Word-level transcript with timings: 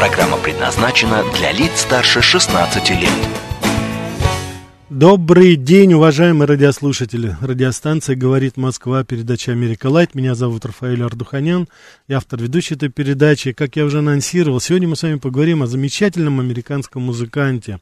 Программа 0.00 0.38
предназначена 0.38 1.22
для 1.36 1.52
лиц 1.52 1.82
старше 1.82 2.22
16 2.22 2.88
лет. 2.88 3.10
Добрый 4.88 5.56
день, 5.56 5.92
уважаемые 5.92 6.48
радиослушатели. 6.48 7.36
Радиостанция 7.42 8.16
«Говорит 8.16 8.56
Москва», 8.56 9.04
передача 9.04 9.52
«Америка 9.52 9.88
Лайт». 9.88 10.14
Меня 10.14 10.34
зовут 10.34 10.64
Рафаэль 10.64 11.02
Ардуханян, 11.02 11.68
я 12.08 12.16
автор 12.16 12.40
ведущей 12.40 12.76
этой 12.76 12.88
передачи. 12.88 13.52
Как 13.52 13.76
я 13.76 13.84
уже 13.84 13.98
анонсировал, 13.98 14.58
сегодня 14.58 14.88
мы 14.88 14.96
с 14.96 15.02
вами 15.02 15.16
поговорим 15.16 15.62
о 15.62 15.66
замечательном 15.66 16.40
американском 16.40 17.02
музыканте, 17.02 17.78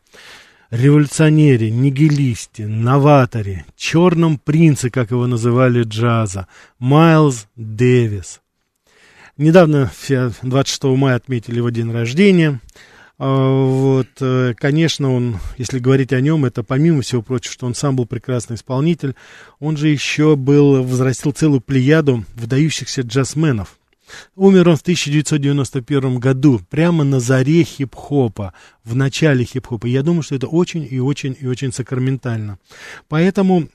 революционере, 0.72 1.70
нигилисте, 1.70 2.66
новаторе, 2.66 3.64
черном 3.76 4.38
принце, 4.38 4.90
как 4.90 5.12
его 5.12 5.28
называли 5.28 5.84
джаза, 5.84 6.48
Майлз 6.80 7.46
Дэвис. 7.54 8.40
Недавно, 9.38 9.88
26 10.42 10.84
мая, 10.96 11.14
отметили 11.14 11.58
его 11.58 11.70
день 11.70 11.92
рождения. 11.92 12.60
А, 13.18 13.64
вот, 13.64 14.08
э, 14.20 14.54
конечно, 14.56 15.14
он, 15.14 15.38
если 15.56 15.78
говорить 15.78 16.12
о 16.12 16.20
нем, 16.20 16.44
это 16.44 16.64
помимо 16.64 17.02
всего 17.02 17.22
прочего, 17.22 17.52
что 17.52 17.66
он 17.66 17.76
сам 17.76 17.94
был 17.94 18.04
прекрасный 18.04 18.56
исполнитель, 18.56 19.14
он 19.60 19.76
же 19.76 19.88
еще 19.88 20.34
был, 20.34 20.82
возрастил 20.82 21.30
целую 21.30 21.60
плеяду 21.60 22.24
выдающихся 22.34 23.02
джазменов. 23.02 23.78
Умер 24.34 24.70
он 24.70 24.76
в 24.76 24.82
1991 24.82 26.18
году, 26.18 26.60
прямо 26.68 27.04
на 27.04 27.20
заре 27.20 27.62
хип-хопа, 27.62 28.54
в 28.82 28.96
начале 28.96 29.44
хип-хопа. 29.44 29.86
Я 29.86 30.02
думаю, 30.02 30.22
что 30.22 30.34
это 30.34 30.48
очень 30.48 30.86
и 30.88 30.98
очень 30.98 31.36
и 31.38 31.46
очень 31.46 31.72
сакраментально. 31.72 32.58
Поэтому 33.06 33.68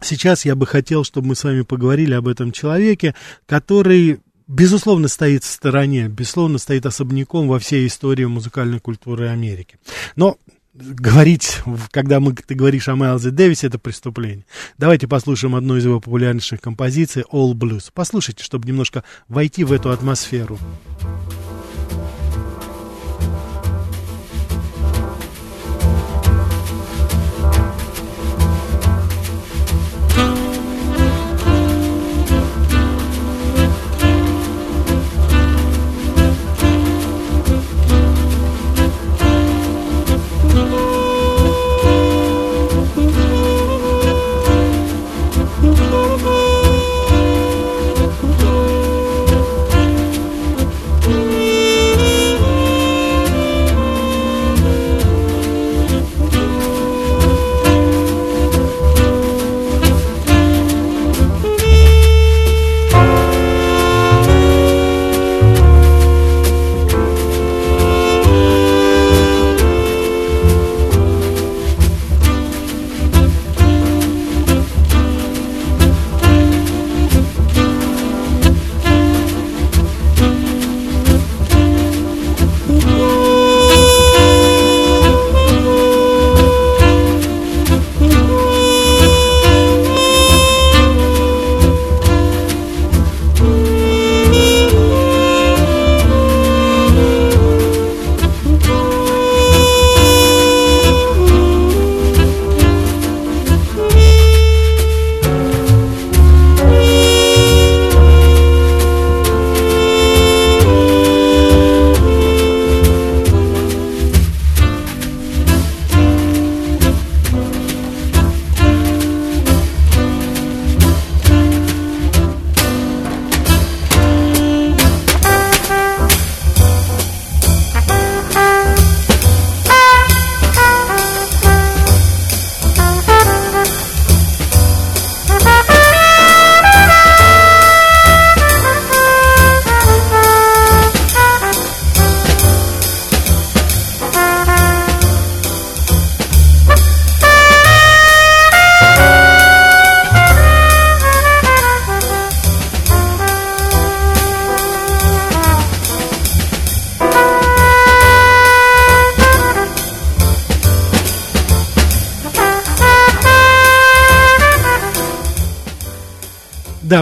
сейчас 0.00 0.44
я 0.44 0.56
бы 0.56 0.66
хотел, 0.66 1.04
чтобы 1.04 1.28
мы 1.28 1.34
с 1.36 1.44
вами 1.44 1.62
поговорили 1.62 2.14
об 2.14 2.26
этом 2.26 2.50
человеке, 2.50 3.14
который 3.46 4.20
безусловно, 4.50 5.08
стоит 5.08 5.44
в 5.44 5.50
стороне, 5.50 6.08
безусловно, 6.08 6.58
стоит 6.58 6.84
особняком 6.84 7.48
во 7.48 7.58
всей 7.58 7.86
истории 7.86 8.24
музыкальной 8.24 8.80
культуры 8.80 9.28
Америки. 9.28 9.78
Но 10.16 10.36
говорить, 10.74 11.60
когда 11.90 12.20
мы, 12.20 12.34
ты 12.34 12.54
говоришь 12.54 12.88
о 12.88 12.96
Майлзе 12.96 13.30
Дэвисе, 13.30 13.68
это 13.68 13.78
преступление. 13.78 14.44
Давайте 14.76 15.06
послушаем 15.06 15.54
одну 15.54 15.76
из 15.76 15.84
его 15.84 16.00
популярнейших 16.00 16.60
композиций 16.60 17.24
«All 17.32 17.52
Blues». 17.52 17.90
Послушайте, 17.94 18.42
чтобы 18.44 18.66
немножко 18.66 19.04
войти 19.28 19.64
в 19.64 19.72
эту 19.72 19.90
атмосферу. 19.90 20.58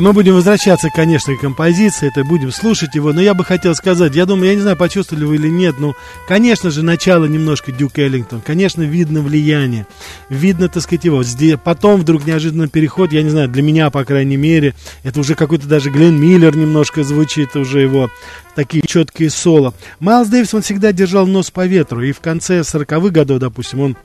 Мы 0.01 0.13
будем 0.13 0.35
возвращаться, 0.35 0.91
конечно, 0.95 1.35
к 1.35 1.41
композиции, 1.41 2.07
это 2.07 2.23
будем 2.23 2.53
слушать 2.53 2.95
его, 2.95 3.13
но 3.13 3.21
я 3.21 3.35
бы 3.35 3.45
хотел 3.45 3.75
сказать, 3.75 4.15
я 4.15 4.27
думаю, 4.27 4.51
я 4.51 4.55
не 4.55 4.61
знаю, 4.61 4.77
почувствовали 4.77 5.25
вы 5.25 5.35
или 5.37 5.49
нет, 5.49 5.81
но, 5.81 5.97
конечно 6.29 6.71
же, 6.71 6.83
начало 6.83 7.25
немножко 7.25 7.73
Дюк 7.73 7.99
Эллингтон, 7.99 8.41
конечно, 8.41 8.83
видно 8.83 9.23
влияние, 9.23 9.87
видно, 10.29 10.69
так 10.69 10.85
сказать, 10.85 11.05
его, 11.05 11.23
потом 11.65 12.01
вдруг 12.01 12.27
неожиданно 12.27 12.69
переход, 12.69 13.13
я 13.13 13.23
не 13.23 13.31
знаю, 13.31 13.49
для 13.49 13.63
меня, 13.63 13.91
по 13.91 14.05
крайней 14.05 14.37
мере, 14.37 14.75
это 15.03 15.19
уже 15.19 15.35
какой-то 15.35 15.67
даже 15.67 15.91
Глен 15.91 16.21
Миллер 16.21 16.57
немножко 16.57 17.03
звучит, 17.03 17.57
уже 17.57 17.81
его 17.81 18.09
такие 18.55 18.85
четкие 18.87 19.31
соло. 19.31 19.75
Майлз 19.99 20.29
Дэвис, 20.29 20.55
он 20.55 20.63
всегда 20.63 20.93
держал 20.93 21.27
нос 21.27 21.51
по 21.51 21.67
ветру, 21.67 22.03
и 22.03 22.13
в 22.13 22.21
конце 22.21 22.61
40-х 22.61 23.11
годов, 23.11 23.41
допустим, 23.41 23.81
он 23.81 23.97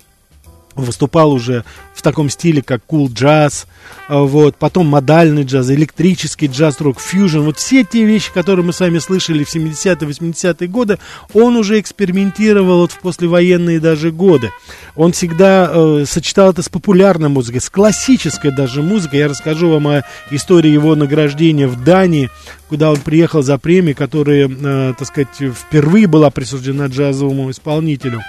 выступал 0.75 1.31
уже 1.31 1.64
в 1.94 2.02
таком 2.02 2.30
стиле, 2.30 2.62
как 2.62 2.81
cool 2.88 3.12
джаз, 3.12 3.68
вот, 4.10 4.56
потом 4.58 4.88
модальный 4.88 5.44
джаз, 5.44 5.70
электрический 5.70 6.48
джаз, 6.48 6.81
рок, 6.81 7.00
фьюжн, 7.00 7.40
вот 7.40 7.58
все 7.58 7.84
те 7.84 8.06
вещи, 8.06 8.31
которые 8.34 8.66
мы 8.66 8.74
с 8.74 8.80
вами 8.80 9.00
слышали 9.00 9.44
в 9.44 9.54
70-е, 9.54 9.96
80-е 10.08 10.68
годы, 10.68 11.00
он 11.34 11.56
уже 11.56 11.80
экспериментировал 11.80 12.80
вот 12.80 12.92
в 12.92 13.00
послевоенные 13.00 13.80
даже 13.80 14.12
годы. 14.12 14.52
Он 14.96 15.12
всегда 15.12 15.70
э, 15.72 16.06
сочетал 16.08 16.52
это 16.52 16.62
с 16.62 16.70
популярной 16.70 17.30
музыкой, 17.30 17.62
с 17.62 17.70
классической 17.70 18.52
даже 18.52 18.81
музыкой. 18.81 19.20
Я 19.20 19.28
расскажу 19.28 19.70
вам 19.70 19.88
о 19.88 20.04
истории 20.31 20.72
его 20.72 20.96
награждения 20.96 21.68
в 21.68 21.84
Дании, 21.84 22.30
куда 22.70 22.92
он 22.92 22.98
приехал 22.98 23.42
за 23.42 23.58
премией, 23.58 23.94
которая, 23.94 24.50
э, 24.50 24.94
так 24.98 25.08
сказать, 25.08 25.56
впервые 25.56 26.08
была 26.08 26.30
присуждена 26.30 26.88
джазовому 26.88 27.52
исполнителю. 27.52 28.22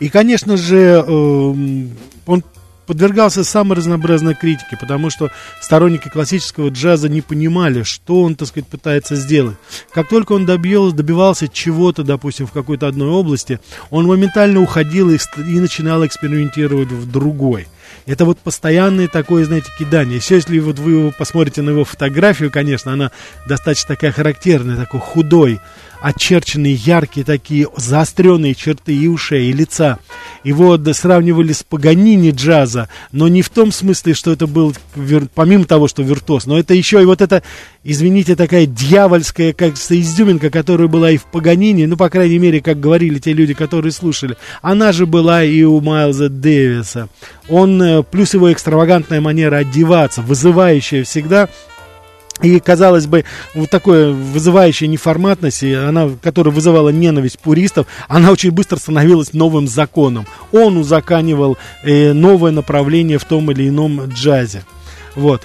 И, 0.00 0.08
конечно 0.08 0.56
же, 0.56 1.04
эм, 1.06 1.90
он 2.26 2.44
подвергался 2.88 3.44
самой 3.44 3.76
разнообразной 3.76 4.34
критике, 4.34 4.78
потому 4.80 5.10
что 5.10 5.30
сторонники 5.60 6.08
классического 6.08 6.70
джаза 6.70 7.08
не 7.08 7.20
понимали, 7.20 7.82
что 7.82 8.22
он, 8.22 8.34
так 8.34 8.48
сказать, 8.48 8.66
пытается 8.66 9.14
сделать. 9.14 9.56
Как 9.92 10.08
только 10.08 10.32
он 10.32 10.46
добил, 10.46 10.90
добивался 10.90 11.48
чего-то, 11.48 12.02
допустим, 12.02 12.46
в 12.46 12.52
какой-то 12.52 12.88
одной 12.88 13.10
области, 13.10 13.60
он 13.90 14.06
моментально 14.06 14.60
уходил 14.60 15.10
и, 15.10 15.18
и 15.36 15.60
начинал 15.60 16.04
экспериментировать 16.06 16.88
в 16.88 17.10
другой. 17.10 17.68
Это 18.06 18.24
вот 18.24 18.38
постоянное 18.38 19.06
такое, 19.06 19.44
знаете, 19.44 19.70
кидание. 19.78 20.18
Если 20.26 20.58
вот 20.58 20.78
вы 20.78 21.12
посмотрите 21.12 21.60
на 21.60 21.70
его 21.70 21.84
фотографию, 21.84 22.50
конечно, 22.50 22.90
она 22.90 23.10
достаточно 23.46 23.88
такая 23.88 24.12
характерная, 24.12 24.76
такой 24.76 25.00
худой, 25.00 25.60
очерченные 26.00 26.74
яркие 26.74 27.24
такие 27.24 27.66
заостренные 27.76 28.54
черты 28.54 28.94
и 28.94 29.08
ушей, 29.08 29.50
и 29.50 29.52
лица. 29.52 29.98
Его 30.44 30.78
сравнивали 30.92 31.52
с 31.52 31.62
Паганини 31.62 32.30
джаза, 32.30 32.88
но 33.12 33.28
не 33.28 33.42
в 33.42 33.50
том 33.50 33.72
смысле, 33.72 34.14
что 34.14 34.32
это 34.32 34.46
был, 34.46 34.74
помимо 35.34 35.64
того, 35.64 35.88
что 35.88 36.02
виртуоз, 36.02 36.46
но 36.46 36.58
это 36.58 36.74
еще 36.74 37.02
и 37.02 37.04
вот 37.04 37.20
это, 37.20 37.42
извините, 37.82 38.36
такая 38.36 38.66
дьявольская, 38.66 39.52
как 39.52 39.74
изюминка, 39.74 40.50
которая 40.50 40.88
была 40.88 41.10
и 41.10 41.16
в 41.16 41.24
Паганини, 41.24 41.86
ну, 41.86 41.96
по 41.96 42.08
крайней 42.08 42.38
мере, 42.38 42.60
как 42.60 42.80
говорили 42.80 43.18
те 43.18 43.32
люди, 43.32 43.54
которые 43.54 43.92
слушали. 43.92 44.36
Она 44.62 44.92
же 44.92 45.06
была 45.06 45.42
и 45.42 45.62
у 45.62 45.80
Майлза 45.80 46.28
Дэвиса. 46.28 47.08
Он, 47.48 47.82
э, 47.82 48.02
плюс 48.02 48.34
его 48.34 48.52
экстравагантная 48.52 49.20
манера 49.20 49.56
одеваться, 49.56 50.22
вызывающая 50.22 51.04
всегда, 51.04 51.48
и, 52.42 52.60
казалось 52.60 53.06
бы, 53.06 53.24
вот 53.54 53.70
такое 53.70 54.12
вызывающая 54.12 54.88
неформатность, 54.88 55.62
она, 55.64 56.10
которая 56.22 56.54
вызывала 56.54 56.90
ненависть 56.90 57.38
пуристов, 57.38 57.86
она 58.08 58.30
очень 58.30 58.50
быстро 58.50 58.76
становилась 58.76 59.32
новым 59.32 59.66
законом. 59.66 60.26
Он 60.52 60.76
узаканивал 60.76 61.58
э, 61.82 62.12
новое 62.12 62.52
направление 62.52 63.18
в 63.18 63.24
том 63.24 63.50
или 63.50 63.68
ином 63.68 64.04
джазе. 64.06 64.62
Вот. 65.14 65.42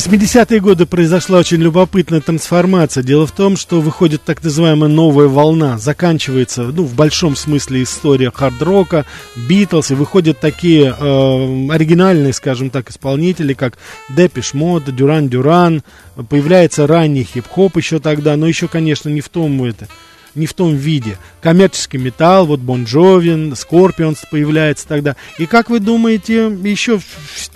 80-е 0.00 0.60
годы 0.60 0.86
произошла 0.86 1.38
очень 1.38 1.58
любопытная 1.58 2.20
трансформация. 2.20 3.02
Дело 3.02 3.26
в 3.26 3.32
том, 3.32 3.56
что 3.56 3.80
выходит 3.80 4.22
так 4.22 4.42
называемая 4.42 4.88
новая 4.88 5.26
волна. 5.26 5.78
Заканчивается, 5.78 6.62
ну, 6.62 6.84
в 6.84 6.94
большом 6.94 7.36
смысле 7.36 7.82
история 7.82 8.30
хард-рока, 8.30 9.04
Битлз, 9.36 9.90
и 9.90 9.94
выходят 9.94 10.40
такие 10.40 10.94
э, 10.98 11.70
оригинальные, 11.70 12.32
скажем 12.32 12.70
так, 12.70 12.90
исполнители, 12.90 13.52
как 13.52 13.78
Depeche 14.08 14.54
Mode, 14.54 14.84
Duran 14.94 15.28
Duran. 15.28 15.82
Появляется 16.28 16.86
ранний 16.86 17.24
хип-хоп 17.24 17.76
еще 17.76 17.98
тогда, 17.98 18.36
но 18.36 18.46
еще, 18.46 18.68
конечно, 18.68 19.10
не 19.10 19.20
в 19.20 19.28
том 19.28 19.62
это 19.64 19.86
не 20.34 20.46
в 20.46 20.54
том 20.54 20.74
виде. 20.74 21.16
Коммерческий 21.40 21.98
металл, 21.98 22.46
вот 22.46 22.60
Bon 22.60 22.84
Jovi, 22.84 23.54
Scorpions 23.56 24.22
появляется 24.30 24.86
тогда. 24.86 25.16
И 25.38 25.46
как 25.46 25.70
вы 25.70 25.80
думаете, 25.80 26.46
еще, 26.62 27.00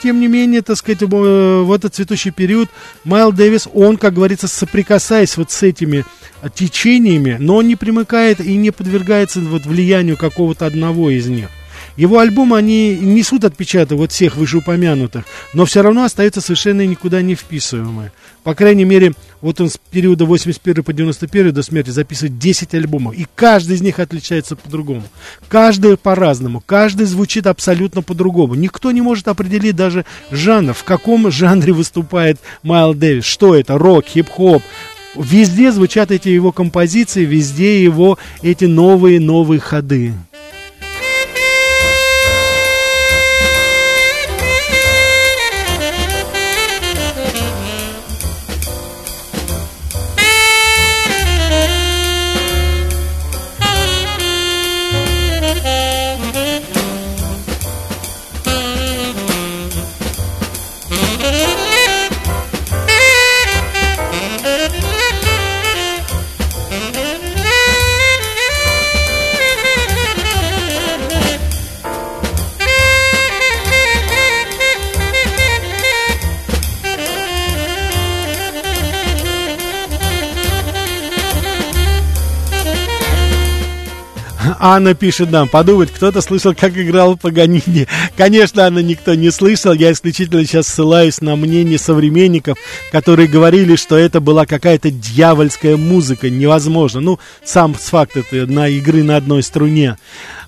тем 0.03 0.21
не 0.21 0.29
менее, 0.29 0.63
так 0.63 0.77
сказать, 0.77 1.03
в 1.03 1.73
этот 1.73 1.95
цветущий 1.95 2.31
период 2.31 2.69
Майл 3.05 3.33
Дэвис, 3.33 3.69
он, 3.73 3.97
как 3.97 4.15
говорится, 4.15 4.49
соприкасаясь 4.49 5.37
вот 5.37 5.51
с 5.51 5.63
этими 5.63 6.05
течениями, 6.55 7.37
но 7.39 7.57
он 7.57 7.69
не 7.69 7.77
примыкает 7.77 8.41
и 8.41 8.57
не 8.57 8.71
подвергается 8.71 9.41
вот 9.41 9.67
влиянию 9.67 10.17
какого-то 10.17 10.67
одного 10.67 11.11
из 11.11 11.27
них. 11.27 11.49
Его 11.97 12.19
альбомы, 12.19 12.57
они 12.57 12.97
несут 12.97 13.45
отпечаток 13.45 13.99
вот 13.99 14.11
всех 14.11 14.37
вышеупомянутых, 14.37 15.25
но 15.53 15.65
все 15.65 15.83
равно 15.83 16.05
остаются 16.05 16.41
совершенно 16.41 16.85
никуда 16.85 17.23
не 17.23 17.35
вписываемые. 17.37 18.11
По 18.43 18.55
крайней 18.55 18.85
мере, 18.85 19.13
вот 19.41 19.61
он 19.61 19.71
с 19.71 19.79
периода 19.79 20.25
81 20.25 20.83
по 20.83 20.93
91 20.93 21.53
до 21.53 21.63
смерти 21.63 21.91
записывает 21.91 22.39
10 22.39 22.75
альбомов, 22.75 23.15
и 23.15 23.27
каждый 23.35 23.77
из 23.77 23.81
них 23.81 24.01
отличается 24.01 24.57
по-другому. 24.57 25.05
Каждый 25.49 25.97
по-разному, 25.97 26.63
каждый 26.65 27.07
звучит 27.07 27.47
абсолютно 27.47 28.03
по-другому. 28.03 28.55
Никто 28.55 28.91
не 28.91 29.01
может 29.01 29.29
определить 29.29 29.77
даже 29.77 30.05
жанр, 30.31 30.75
в 30.75 30.85
каком 30.85 31.31
жанре 31.31 31.73
выступает 31.73 32.39
Майл 32.63 32.93
Дэвис, 32.93 33.25
что 33.25 33.55
это, 33.55 33.79
рок, 33.79 34.07
хип-хоп, 34.07 34.63
Везде 35.17 35.71
звучат 35.71 36.11
эти 36.11 36.29
его 36.29 36.51
композиции, 36.51 37.25
везде 37.25 37.83
его 37.83 38.19
эти 38.43 38.65
новые-новые 38.65 39.61
ходы. 39.61 40.13
Анна 84.67 84.95
пишет 84.95 85.31
нам, 85.31 85.47
подумать, 85.47 85.91
кто-то 85.91 86.23
слышал, 86.23 86.55
как 86.55 86.75
играл 86.79 87.19
Паганини. 87.19 87.87
Конечно, 88.17 88.65
Анна 88.65 88.79
никто 88.79 89.15
не 89.15 89.31
слышал. 89.31 89.75
Я 89.75 89.93
исключительно 89.93 90.43
сейчас 90.47 90.69
ссылаюсь 90.69 91.21
на 91.21 91.37
мнение 91.37 91.77
современников, 91.77 92.57
которые 92.91 93.29
говорили, 93.29 93.77
что 93.77 93.99
это 93.99 94.21
была 94.21 94.47
какая-то 94.47 94.91
дьявольская 94.91 95.77
музыка. 95.77 96.31
Невозможно. 96.31 97.03
Ну, 97.03 97.21
сам 97.45 97.75
факт 97.75 98.17
это 98.17 98.51
на 98.51 98.67
игры 98.67 99.03
на 99.03 99.19
одной 99.19 99.43
струне. 99.43 99.99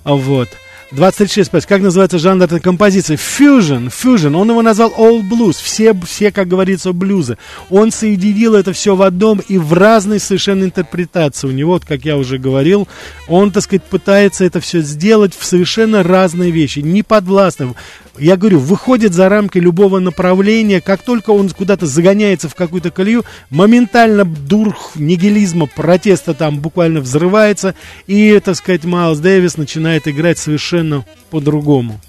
Вот. 0.02 0.48
26, 0.92 1.50
как 1.66 1.80
называется 1.80 2.18
жанр 2.18 2.44
этой 2.44 2.60
композиции? 2.60 3.16
Fusion, 3.16 3.90
fusion. 3.90 4.36
Он 4.36 4.50
его 4.50 4.62
назвал 4.62 4.92
All 4.96 5.20
Blues. 5.20 5.56
Все, 5.60 5.94
все, 6.06 6.30
как 6.30 6.46
говорится, 6.46 6.92
блюзы. 6.92 7.38
Он 7.70 7.90
соединил 7.90 8.54
это 8.54 8.72
все 8.72 8.94
в 8.94 9.02
одном 9.02 9.40
и 9.40 9.58
в 9.58 9.72
разной 9.72 10.20
совершенно 10.20 10.64
интерпретации. 10.64 11.48
У 11.48 11.50
него, 11.50 11.72
вот, 11.72 11.84
как 11.84 12.04
я 12.04 12.16
уже 12.16 12.38
говорил, 12.38 12.86
он, 13.26 13.50
так 13.50 13.64
сказать, 13.64 13.82
пытается 13.82 14.44
это 14.44 14.60
все 14.60 14.80
сделать 14.80 15.34
в 15.36 15.44
совершенно 15.44 16.04
разные 16.04 16.52
вещи, 16.52 16.78
не 16.78 17.02
подвластным 17.02 17.74
я 18.18 18.36
говорю, 18.36 18.58
выходит 18.58 19.12
за 19.12 19.28
рамки 19.28 19.58
любого 19.58 19.98
направления, 19.98 20.80
как 20.80 21.02
только 21.02 21.30
он 21.30 21.48
куда-то 21.50 21.86
загоняется 21.86 22.48
в 22.48 22.54
какую-то 22.54 22.90
колею, 22.90 23.24
моментально 23.50 24.24
дурх 24.24 24.92
нигилизма, 24.96 25.66
протеста 25.66 26.34
там 26.34 26.60
буквально 26.60 27.00
взрывается, 27.00 27.74
и, 28.06 28.40
так 28.44 28.56
сказать, 28.56 28.84
Майлз 28.84 29.18
Дэвис 29.18 29.56
начинает 29.56 30.08
играть 30.08 30.38
совершенно 30.38 31.04
по-другому. 31.30 32.00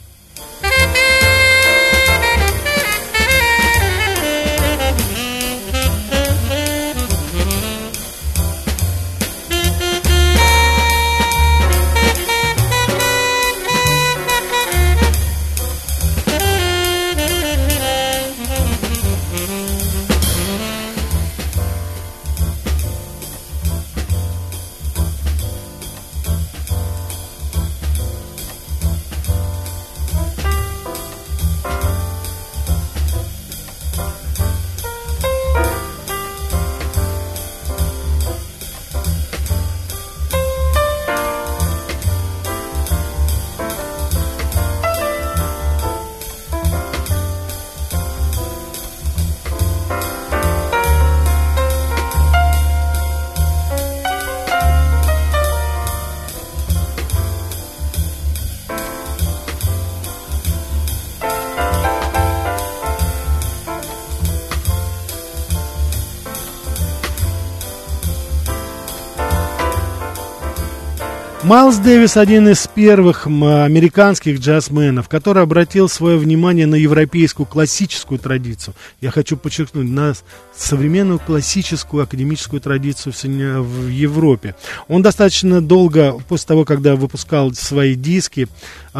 Майлз 71.43 71.77
Дэвис 71.77 72.17
один 72.17 72.49
из 72.49 72.67
первых 72.67 73.27
американских 73.27 74.39
джазменов, 74.39 75.07
который 75.07 75.43
обратил 75.43 75.87
свое 75.87 76.17
внимание 76.17 76.65
на 76.65 76.73
европейскую 76.75 77.45
классическую 77.45 78.17
традицию. 78.19 78.73
Я 79.01 79.11
хочу 79.11 79.37
подчеркнуть, 79.37 79.87
на 79.87 80.15
современную 80.55 81.19
классическую 81.19 82.03
академическую 82.03 82.59
традицию 82.59 83.13
в 83.61 83.87
Европе. 83.87 84.55
Он 84.87 85.03
достаточно 85.03 85.61
долго, 85.61 86.13
после 86.27 86.47
того, 86.47 86.65
когда 86.65 86.95
выпускал 86.95 87.53
свои 87.53 87.93
диски 87.93 88.47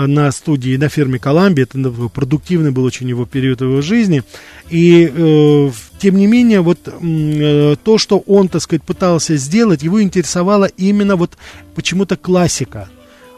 на 0.05 0.31
студии, 0.31 0.77
на 0.77 0.89
фирме 0.89 1.17
Columbia, 1.17 1.63
это 1.63 2.09
продуктивный 2.09 2.71
был 2.71 2.83
очень 2.83 3.09
его 3.09 3.25
период 3.25 3.61
его 3.61 3.81
жизни, 3.81 4.23
и 4.69 5.11
э, 5.11 5.71
тем 5.99 6.17
не 6.17 6.27
менее, 6.27 6.61
вот 6.61 6.79
э, 6.85 7.75
то, 7.83 7.97
что 7.97 8.19
он, 8.19 8.49
так 8.49 8.61
сказать, 8.61 8.83
пытался 8.83 9.37
сделать, 9.37 9.81
его 9.81 10.01
интересовала 10.01 10.65
именно 10.65 11.15
вот 11.15 11.37
почему-то 11.73 12.17
классика 12.17 12.89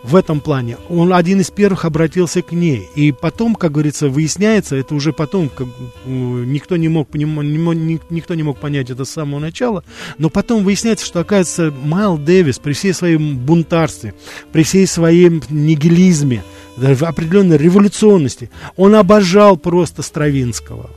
в 0.03 0.15
этом 0.15 0.39
плане. 0.39 0.77
Он 0.89 1.13
один 1.13 1.41
из 1.41 1.51
первых 1.51 1.85
обратился 1.85 2.41
к 2.41 2.51
ней. 2.51 2.87
И 2.95 3.11
потом, 3.11 3.55
как 3.55 3.73
говорится, 3.73 4.09
выясняется, 4.09 4.75
это 4.75 4.95
уже 4.95 5.13
потом, 5.13 5.49
как, 5.49 5.67
никто, 6.05 6.77
не 6.77 6.87
мог, 6.87 7.13
не, 7.13 7.25
не, 7.25 7.99
никто 8.09 8.35
не 8.35 8.43
мок 8.43 8.59
понять 8.59 8.89
это 8.89 9.05
с 9.05 9.09
самого 9.09 9.39
начала, 9.39 9.83
но 10.17 10.29
потом 10.29 10.63
выясняется, 10.63 11.05
что, 11.05 11.19
оказывается, 11.19 11.73
Майл 11.83 12.17
Дэвис 12.17 12.59
при 12.59 12.73
всей 12.73 12.93
своем 12.93 13.37
бунтарстве, 13.37 14.13
при 14.51 14.63
всей 14.63 14.87
своем 14.87 15.41
нигилизме, 15.49 16.43
определенной 16.77 17.57
революционности, 17.57 18.49
он 18.77 18.95
обожал 18.95 19.57
просто 19.57 20.01
Стравинского 20.01 20.89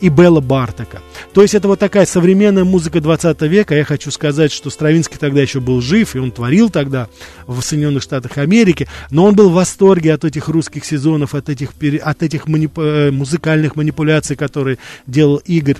и 0.00 0.08
Белла 0.08 0.40
Бартака. 0.40 1.00
То 1.32 1.42
есть 1.42 1.54
это 1.54 1.68
вот 1.68 1.78
такая 1.78 2.06
современная 2.06 2.64
музыка 2.64 3.00
20 3.00 3.40
века. 3.42 3.74
Я 3.74 3.84
хочу 3.84 4.10
сказать, 4.10 4.52
что 4.52 4.70
Стравинский 4.70 5.18
тогда 5.18 5.40
еще 5.40 5.60
был 5.60 5.80
жив, 5.80 6.14
и 6.14 6.18
он 6.18 6.30
творил 6.30 6.70
тогда 6.70 7.08
в 7.46 7.60
Соединенных 7.60 8.02
Штатах 8.02 8.38
Америки, 8.38 8.88
но 9.10 9.24
он 9.24 9.34
был 9.34 9.50
в 9.50 9.54
восторге 9.54 10.12
от 10.12 10.24
этих 10.24 10.48
русских 10.48 10.84
сезонов, 10.84 11.34
от 11.34 11.48
этих, 11.48 11.70
от 12.02 12.22
этих 12.22 12.48
манипу, 12.48 12.82
э, 12.82 13.10
музыкальных 13.10 13.76
манипуляций, 13.76 14.36
которые 14.36 14.78
делал 15.06 15.36
Игорь. 15.46 15.76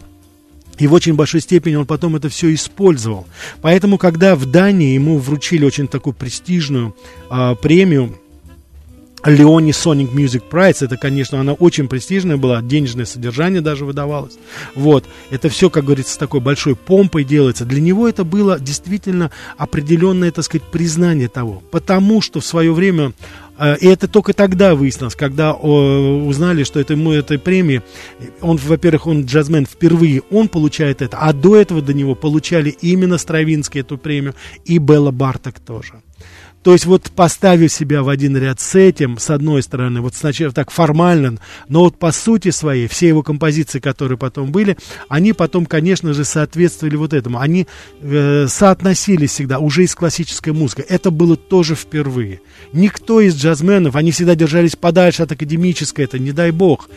И 0.79 0.87
в 0.87 0.93
очень 0.93 1.15
большой 1.15 1.41
степени 1.41 1.77
он 1.77 1.87
потом 1.87 2.17
это 2.17 2.29
все 2.29 2.53
использовал. 2.53 3.27
Поэтому, 3.63 3.99
когда 3.99 4.35
в 4.35 4.47
Дании 4.47 4.95
ему 4.95 5.19
вручили 5.19 5.65
очень 5.65 5.87
такую 5.87 6.15
престижную 6.15 6.97
э, 7.31 7.55
премию, 7.63 8.19
Леони 9.25 9.73
Sonic 9.73 10.13
Music 10.13 10.43
Prize, 10.51 10.85
это, 10.85 10.97
конечно, 10.97 11.41
она 11.41 11.55
очень 11.55 11.89
престижная 11.89 12.37
была, 12.37 12.61
денежное 12.61 13.07
содержание 13.07 13.61
даже 13.61 13.85
выдавалось. 13.85 14.35
Вот, 14.75 15.05
это 15.31 15.49
все, 15.49 15.71
как 15.71 15.85
говорится, 15.85 16.15
с 16.15 16.19
такой 16.19 16.41
большой 16.41 16.77
помпой 16.77 17.25
делается. 17.25 17.65
Для 17.65 17.81
него 17.81 18.09
это 18.09 18.25
было 18.25 18.59
действительно 18.61 19.31
определенное, 19.57 20.31
так 20.31 20.45
сказать, 20.45 20.67
признание 20.71 21.29
того. 21.29 21.63
Потому 21.71 22.21
что 22.21 22.41
в 22.41 22.45
свое 22.45 22.73
время 22.73 23.13
э, 23.59 23.77
и 23.79 23.87
это 23.87 24.09
только 24.09 24.35
тогда 24.35 24.75
выяснилось, 24.75 25.15
когда 25.15 25.55
узнали, 25.55 26.65
что 26.65 26.81
это 26.81 26.93
ему 26.93 27.13
этой 27.13 27.39
премии, 27.39 27.83
он, 28.43 28.59
во-первых, 28.59 29.07
он 29.07 29.25
джазмен 29.25 29.65
впервые, 29.67 30.23
он 30.31 30.49
получает 30.49 31.01
это, 31.01 31.17
а 31.19 31.33
до 31.33 31.57
этого 31.57 31.81
до 31.81 31.95
него 31.95 32.15
получали 32.15 32.71
именно 32.81 33.17
Стравинский 33.17 33.81
эту 33.81 33.97
премию 33.97 34.35
и 34.67 34.79
Белла 34.79 35.13
Барток 35.13 35.61
тоже. 35.61 36.03
То 36.65 36.73
есть 36.73 36.87
вот 36.87 37.11
поставив 37.15 37.71
себя 37.71 38.03
в 38.03 38.09
один 38.09 38.39
ряд 38.39 38.59
с 38.59 38.75
этим, 38.75 39.19
с 39.19 39.29
одной 39.29 39.63
стороны, 39.63 40.01
вот 40.01 40.15
сначала 40.15 40.51
так 40.51 40.71
формально, 40.71 41.37
но 41.69 41.81
вот 41.81 41.99
по 41.99 42.11
сути 42.11 42.51
своей, 42.51 42.89
все 42.89 43.09
его 43.09 43.23
композиции, 43.23 43.81
которые 43.81 44.17
потом 44.17 44.51
были, 44.51 44.79
они 45.11 45.35
потом, 45.35 45.67
конечно 45.67 46.15
же, 46.15 46.25
соответствовали 46.25 46.97
вот 46.97 47.13
этому. 47.13 47.39
Они 47.39 47.67
э, 48.01 48.47
соотносились 48.49 49.33
всегда 49.33 49.59
уже 49.59 49.85
из 49.85 49.95
классической 49.95 50.55
музыки. 50.55 50.87
Это 50.89 51.11
было 51.11 51.37
тоже 51.37 51.75
впервые. 51.75 52.41
Никто 52.73 53.21
из 53.21 53.37
джазменов, 53.37 53.95
они 53.95 54.11
всегда 54.11 54.35
держались 54.35 54.75
подальше 54.75 55.23
от 55.23 55.33
академической, 55.33 56.07
это 56.07 56.19
не 56.19 56.33
дай 56.33 56.51
бог 56.51 56.89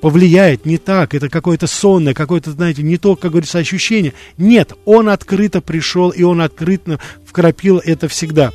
повлияет 0.00 0.64
не 0.64 0.78
так, 0.78 1.14
это 1.14 1.28
какое-то 1.28 1.66
сонное, 1.66 2.14
какое-то, 2.14 2.52
знаете, 2.52 2.82
не 2.82 2.96
то, 2.96 3.14
как 3.14 3.32
говорится, 3.32 3.58
ощущение. 3.58 4.14
Нет, 4.38 4.72
он 4.86 5.10
открыто 5.10 5.60
пришел, 5.60 6.08
и 6.08 6.22
он 6.22 6.40
открыто 6.40 6.98
вкрапил 7.26 7.78
это 7.84 8.08
всегда. 8.08 8.52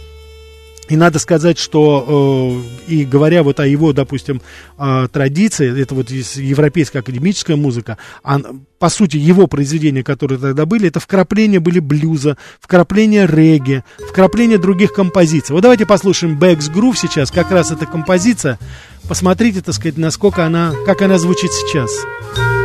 И 0.92 0.98
надо 0.98 1.20
сказать, 1.20 1.58
что 1.58 2.62
э, 2.86 2.92
и 2.92 3.06
говоря 3.06 3.44
вот 3.44 3.62
о 3.62 3.66
его, 3.66 3.94
допустим, 3.94 4.42
э, 4.78 5.08
традиции, 5.10 5.82
это 5.82 5.96
вот 5.96 6.10
европейская 6.10 7.00
академическая 7.00 7.56
музыка, 7.56 7.98
а, 8.24 8.42
по 8.78 8.90
сути 8.90 9.16
его 9.16 9.48
произведения, 9.48 10.04
которые 10.04 10.38
тогда 10.38 10.66
были, 10.66 10.90
это 10.90 11.00
вкрапления 11.00 11.62
были 11.62 11.80
блюза, 11.80 12.36
вкрапления 12.60 13.26
регги, 13.26 13.86
вкрапления 14.10 14.58
других 14.58 14.92
композиций. 14.92 15.54
Вот 15.54 15.62
давайте 15.62 15.86
послушаем 15.86 16.38
Бэкс 16.38 16.70
Groove 16.70 16.98
сейчас, 16.98 17.32
как 17.32 17.52
раз 17.52 17.72
эта 17.72 17.86
композиция. 17.86 18.60
Посмотрите, 19.08 19.62
так 19.62 19.76
сказать, 19.76 19.98
насколько 19.98 20.46
она, 20.46 20.74
как 20.86 21.02
она 21.04 21.18
звучит 21.18 21.54
сейчас. 21.54 21.90
Рафаэль, 22.36 22.61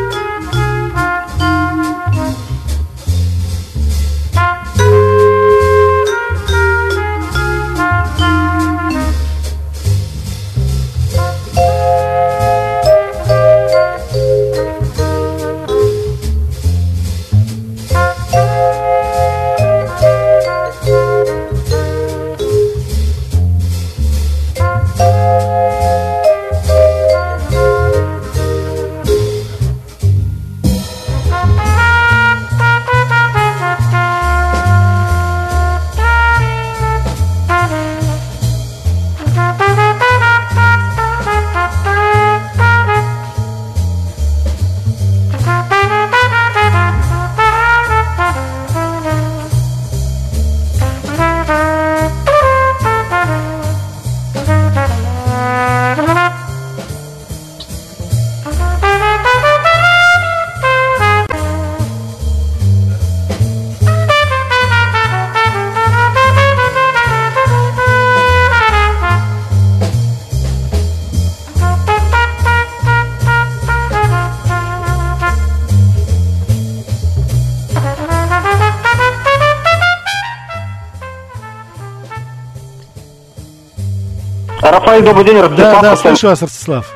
добрый 85.07 85.25
день, 85.25 85.41
Ростислав. 85.41 85.81
Да, 85.83 85.91
да, 85.91 85.97
слышу 85.97 86.27
вас, 86.29 86.43
Ростислав. 86.43 86.87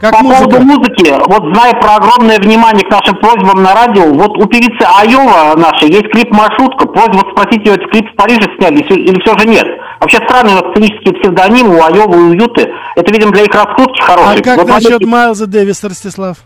Как 0.00 0.12
По 0.12 0.22
музыка? 0.22 0.44
поводу 0.44 0.66
музыки, 0.66 1.14
вот 1.28 1.54
зная 1.54 1.72
про 1.80 1.96
огромное 1.96 2.38
внимание 2.38 2.84
к 2.84 2.90
нашим 2.90 3.14
просьбам 3.20 3.62
на 3.62 3.74
радио, 3.74 4.12
вот 4.12 4.36
у 4.36 4.46
певицы 4.46 4.84
Айова 5.00 5.56
нашей 5.56 5.88
есть 5.88 6.10
клип 6.12 6.30
«Маршрутка», 6.30 6.86
просьба 6.86 7.22
спросить 7.30 7.64
ее, 7.64 7.74
этот 7.74 7.90
клип 7.90 8.10
в 8.12 8.16
Париже 8.16 8.46
сняли 8.58 8.82
или 8.82 9.20
все 9.22 9.38
же 9.38 9.46
нет? 9.46 9.66
Вообще 10.00 10.18
странные 10.28 10.58
сценические 10.72 11.14
псевдонимы 11.14 11.78
у 11.78 11.82
Айовы 11.82 12.16
и 12.16 12.36
Уюты, 12.36 12.68
это, 12.96 13.12
видимо, 13.12 13.32
для 13.32 13.44
их 13.44 13.54
раскрутки 13.54 14.02
хорошие. 14.02 14.40
А 14.40 14.42
как 14.42 14.58
вот 14.58 14.68
насчет. 14.68 15.06
Майлза 15.06 15.46
Дэвиса, 15.46 15.88
Ростислав? 15.88 16.38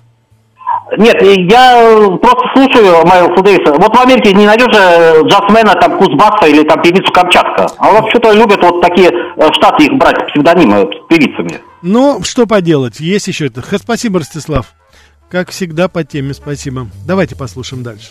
Нет, 0.98 1.22
я 1.22 2.10
просто 2.20 2.42
слушаю 2.54 3.06
Майлса 3.06 3.42
Дэвиса. 3.42 3.72
Вот 3.74 3.96
в 3.96 4.00
Америке 4.00 4.32
не 4.32 4.46
найдешь 4.46 4.74
же 4.74 5.22
джазмена, 5.28 5.74
там, 5.74 5.96
Кузбасса 5.96 6.46
или 6.46 6.64
там 6.64 6.82
певицу 6.82 7.12
Камчатка. 7.12 7.66
А 7.78 7.92
у 7.92 8.08
что-то 8.10 8.32
любят 8.32 8.60
вот 8.62 8.82
такие 8.82 9.08
э, 9.08 9.52
штаты 9.52 9.84
их 9.84 9.92
брать 9.92 10.26
псевдонимы 10.26 10.90
певицами. 11.08 11.60
Ну, 11.82 12.20
что 12.24 12.46
поделать, 12.46 12.98
есть 12.98 13.28
еще 13.28 13.46
это. 13.46 13.62
Спасибо, 13.78 14.18
Ростислав. 14.18 14.66
Как 15.30 15.50
всегда 15.50 15.88
по 15.88 16.02
теме, 16.02 16.34
спасибо. 16.34 16.88
Давайте 17.06 17.36
послушаем 17.36 17.84
дальше. 17.84 18.10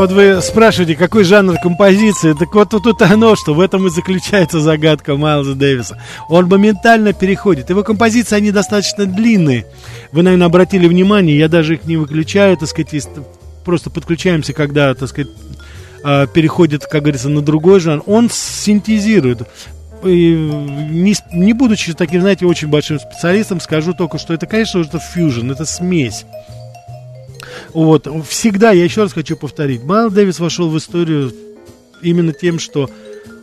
Вот 0.00 0.12
вы 0.12 0.40
спрашиваете, 0.40 0.96
какой 0.96 1.24
жанр 1.24 1.56
композиции. 1.62 2.32
Так 2.32 2.54
вот 2.54 2.70
тут 2.70 3.02
оно, 3.02 3.36
что 3.36 3.52
в 3.52 3.60
этом 3.60 3.86
и 3.86 3.90
заключается 3.90 4.60
загадка 4.60 5.14
Майлза 5.16 5.54
Дэвиса. 5.54 5.98
Он 6.28 6.46
моментально 6.46 7.12
переходит. 7.12 7.68
Его 7.68 7.82
композиции, 7.82 8.34
они 8.34 8.50
достаточно 8.50 9.04
длинные. 9.04 9.66
Вы, 10.12 10.22
наверное, 10.22 10.46
обратили 10.46 10.88
внимание, 10.88 11.38
я 11.38 11.48
даже 11.48 11.74
их 11.74 11.84
не 11.84 11.98
выключаю, 11.98 12.56
так 12.56 12.68
сказать, 12.68 13.08
просто 13.64 13.90
подключаемся, 13.90 14.54
когда, 14.54 14.94
так 14.94 15.08
сказать, 15.08 15.30
а, 16.02 16.26
переходит, 16.26 16.86
как 16.86 17.02
говорится, 17.02 17.28
на 17.28 17.42
другой 17.42 17.80
жанр. 17.80 18.02
Он 18.06 18.30
синтезирует. 18.30 19.46
И 20.02 20.32
не, 20.34 21.14
не 21.30 21.52
будучи 21.52 21.92
таким, 21.92 22.22
знаете, 22.22 22.46
очень 22.46 22.68
большим 22.68 22.98
специалистом, 22.98 23.60
скажу 23.60 23.92
только, 23.92 24.16
что 24.16 24.32
это, 24.32 24.46
конечно, 24.46 24.80
это 24.80 24.98
фьюжн, 24.98 25.50
это 25.50 25.66
смесь. 25.66 26.24
Вот, 27.72 28.06
всегда, 28.28 28.72
я 28.72 28.84
еще 28.84 29.02
раз 29.02 29.12
хочу 29.12 29.36
повторить, 29.36 29.82
Майл 29.84 30.10
Дэвис 30.10 30.38
вошел 30.40 30.68
в 30.68 30.78
историю 30.78 31.32
именно 32.02 32.32
тем, 32.32 32.58
что 32.58 32.90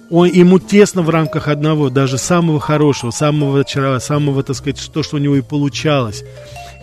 он, 0.10 0.28
ему 0.30 0.60
тесно 0.60 1.02
в 1.02 1.10
рамках 1.10 1.48
одного, 1.48 1.90
даже 1.90 2.18
самого 2.18 2.60
хорошего, 2.60 3.12
самого, 3.12 3.64
самого, 4.00 4.44
так 4.44 4.56
сказать, 4.56 4.90
то, 4.94 5.04
что 5.04 5.18
у 5.18 5.20
него 5.20 5.36
и 5.36 5.42
получалось, 5.42 6.24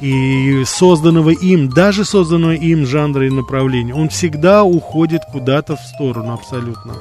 и 0.01 0.63
созданного 0.67 1.31
им, 1.31 1.71
даже 1.71 2.05
созданного 2.05 2.53
им 2.53 2.87
жанра 2.87 3.27
и 3.27 3.31
направления, 3.31 3.95
он 3.95 4.09
всегда 4.09 4.65
уходит 4.65 5.23
куда-то 5.33 5.77
в 5.77 5.81
сторону 5.81 6.35
абсолютно. 6.35 6.95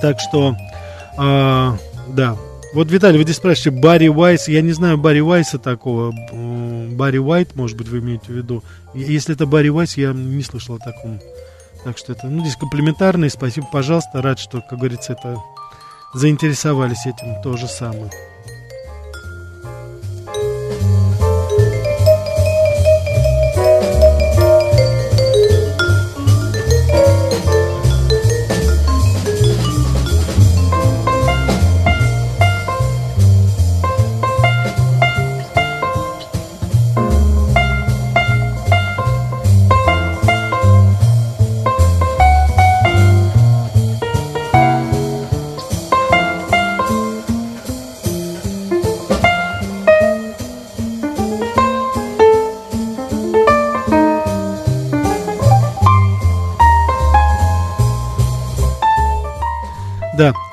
Так 0.00 0.18
что, 0.20 0.54
а, 1.16 1.76
да, 2.08 2.36
вот, 2.74 2.90
Виталий, 2.90 3.18
вы 3.18 3.24
здесь 3.24 3.36
спрашиваете, 3.36 3.80
Барри 3.80 4.08
Уайс, 4.08 4.48
я 4.48 4.60
не 4.60 4.72
знаю 4.72 4.98
Барри 4.98 5.20
Уайса 5.20 5.58
такого, 5.58 6.12
Барри 6.98 7.18
Уайт, 7.18 7.54
может 7.54 7.76
быть, 7.76 7.88
вы 7.88 8.00
имеете 8.00 8.26
в 8.26 8.36
виду. 8.36 8.64
Если 8.92 9.34
это 9.34 9.46
Барри 9.46 9.68
Уайс, 9.68 9.96
я 9.96 10.12
не 10.12 10.42
слышал 10.42 10.74
о 10.74 10.78
таком. 10.78 11.20
Так 11.84 11.96
что 11.96 12.12
это, 12.12 12.26
ну, 12.26 12.42
здесь 12.42 12.56
комплиментарный, 12.56 13.30
спасибо, 13.30 13.68
пожалуйста, 13.72 14.20
рад, 14.20 14.40
что, 14.40 14.60
как 14.60 14.80
говорится, 14.80 15.12
это 15.12 15.36
заинтересовались 16.12 17.06
этим 17.06 17.40
то 17.40 17.56
же 17.56 17.68
самое. 17.68 18.10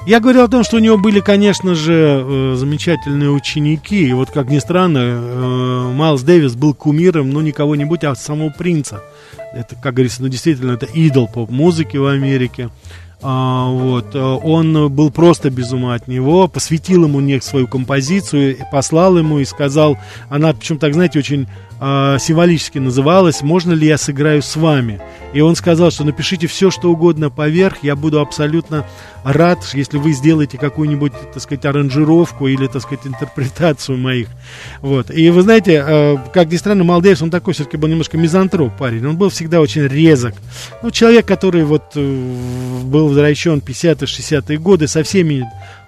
Я 0.05 0.19
говорил 0.19 0.43
о 0.43 0.47
том, 0.47 0.63
что 0.63 0.77
у 0.77 0.79
него 0.79 0.99
были, 0.99 1.19
конечно 1.19 1.73
же, 1.73 2.23
э, 2.23 2.55
замечательные 2.55 3.31
ученики. 3.31 4.07
И 4.07 4.13
вот, 4.13 4.29
как 4.29 4.49
ни 4.51 4.59
странно, 4.59 4.99
э, 4.99 5.91
Майлз 5.95 6.21
Дэвис 6.21 6.53
был 6.53 6.75
кумиром, 6.75 7.31
ну, 7.31 7.41
не 7.41 7.51
кого-нибудь, 7.51 8.03
а 8.03 8.13
самого 8.13 8.51
принца. 8.51 9.01
Это, 9.51 9.75
как 9.75 9.95
говорится, 9.95 10.21
ну, 10.21 10.27
действительно, 10.27 10.73
это 10.73 10.85
идол 10.85 11.27
поп-музыки 11.27 11.97
в 11.97 12.05
Америке. 12.05 12.69
А, 13.23 13.67
вот, 13.67 14.13
э, 14.13 14.19
он 14.19 14.93
был 14.93 15.09
просто 15.09 15.49
без 15.49 15.71
ума 15.71 15.95
от 15.95 16.07
него, 16.07 16.47
посвятил 16.47 17.05
ему 17.05 17.19
не 17.19 17.41
свою 17.41 17.67
композицию, 17.67 18.57
послал 18.71 19.17
ему 19.17 19.39
и 19.39 19.45
сказал, 19.45 19.97
она, 20.29 20.53
причем 20.53 20.77
так, 20.77 20.93
знаете, 20.93 21.17
очень 21.17 21.47
э, 21.79 22.17
символически 22.19 22.79
называлась 22.79 23.41
«Можно 23.41 23.73
ли 23.73 23.87
я 23.87 23.97
сыграю 23.97 24.41
с 24.41 24.55
вами?» 24.55 25.01
И 25.33 25.41
он 25.41 25.55
сказал, 25.55 25.91
что 25.91 26.05
напишите 26.05 26.47
все, 26.47 26.71
что 26.71 26.89
угодно 26.89 27.29
поверх, 27.29 27.77
я 27.81 27.97
буду 27.97 28.21
абсолютно 28.21 28.85
рад, 29.25 29.59
если 29.73 29.97
вы 29.97 30.13
сделаете 30.13 30.57
какую-нибудь, 30.57 31.11
так 31.33 31.43
сказать, 31.43 31.65
аранжировку 31.65 32.47
или, 32.47 32.67
так 32.67 32.81
сказать, 32.81 33.05
интерпретацию 33.05 33.97
моих. 33.97 34.27
Вот. 34.81 35.11
И 35.11 35.29
вы 35.31 35.41
знаете, 35.41 35.83
э, 35.85 36.17
как 36.33 36.51
ни 36.51 36.55
странно, 36.55 36.85
Малдеевс, 36.85 37.21
он 37.21 37.31
такой 37.31 37.53
все-таки 37.53 37.75
был 37.75 37.89
немножко 37.89 38.17
мизантроп 38.17 38.77
парень, 38.77 39.05
он 39.05 39.17
был 39.17 39.29
всегда 39.29 39.59
очень 39.59 39.87
резок. 39.87 40.35
Ну, 40.81 40.91
человек, 40.91 41.25
который 41.25 41.65
вот 41.65 41.83
э, 41.95 42.81
был 42.83 43.09
возвращен 43.09 43.59
50-е, 43.59 43.95
60-е 43.95 44.57
годы 44.57 44.87
со 44.87 45.03
всеми 45.03 45.45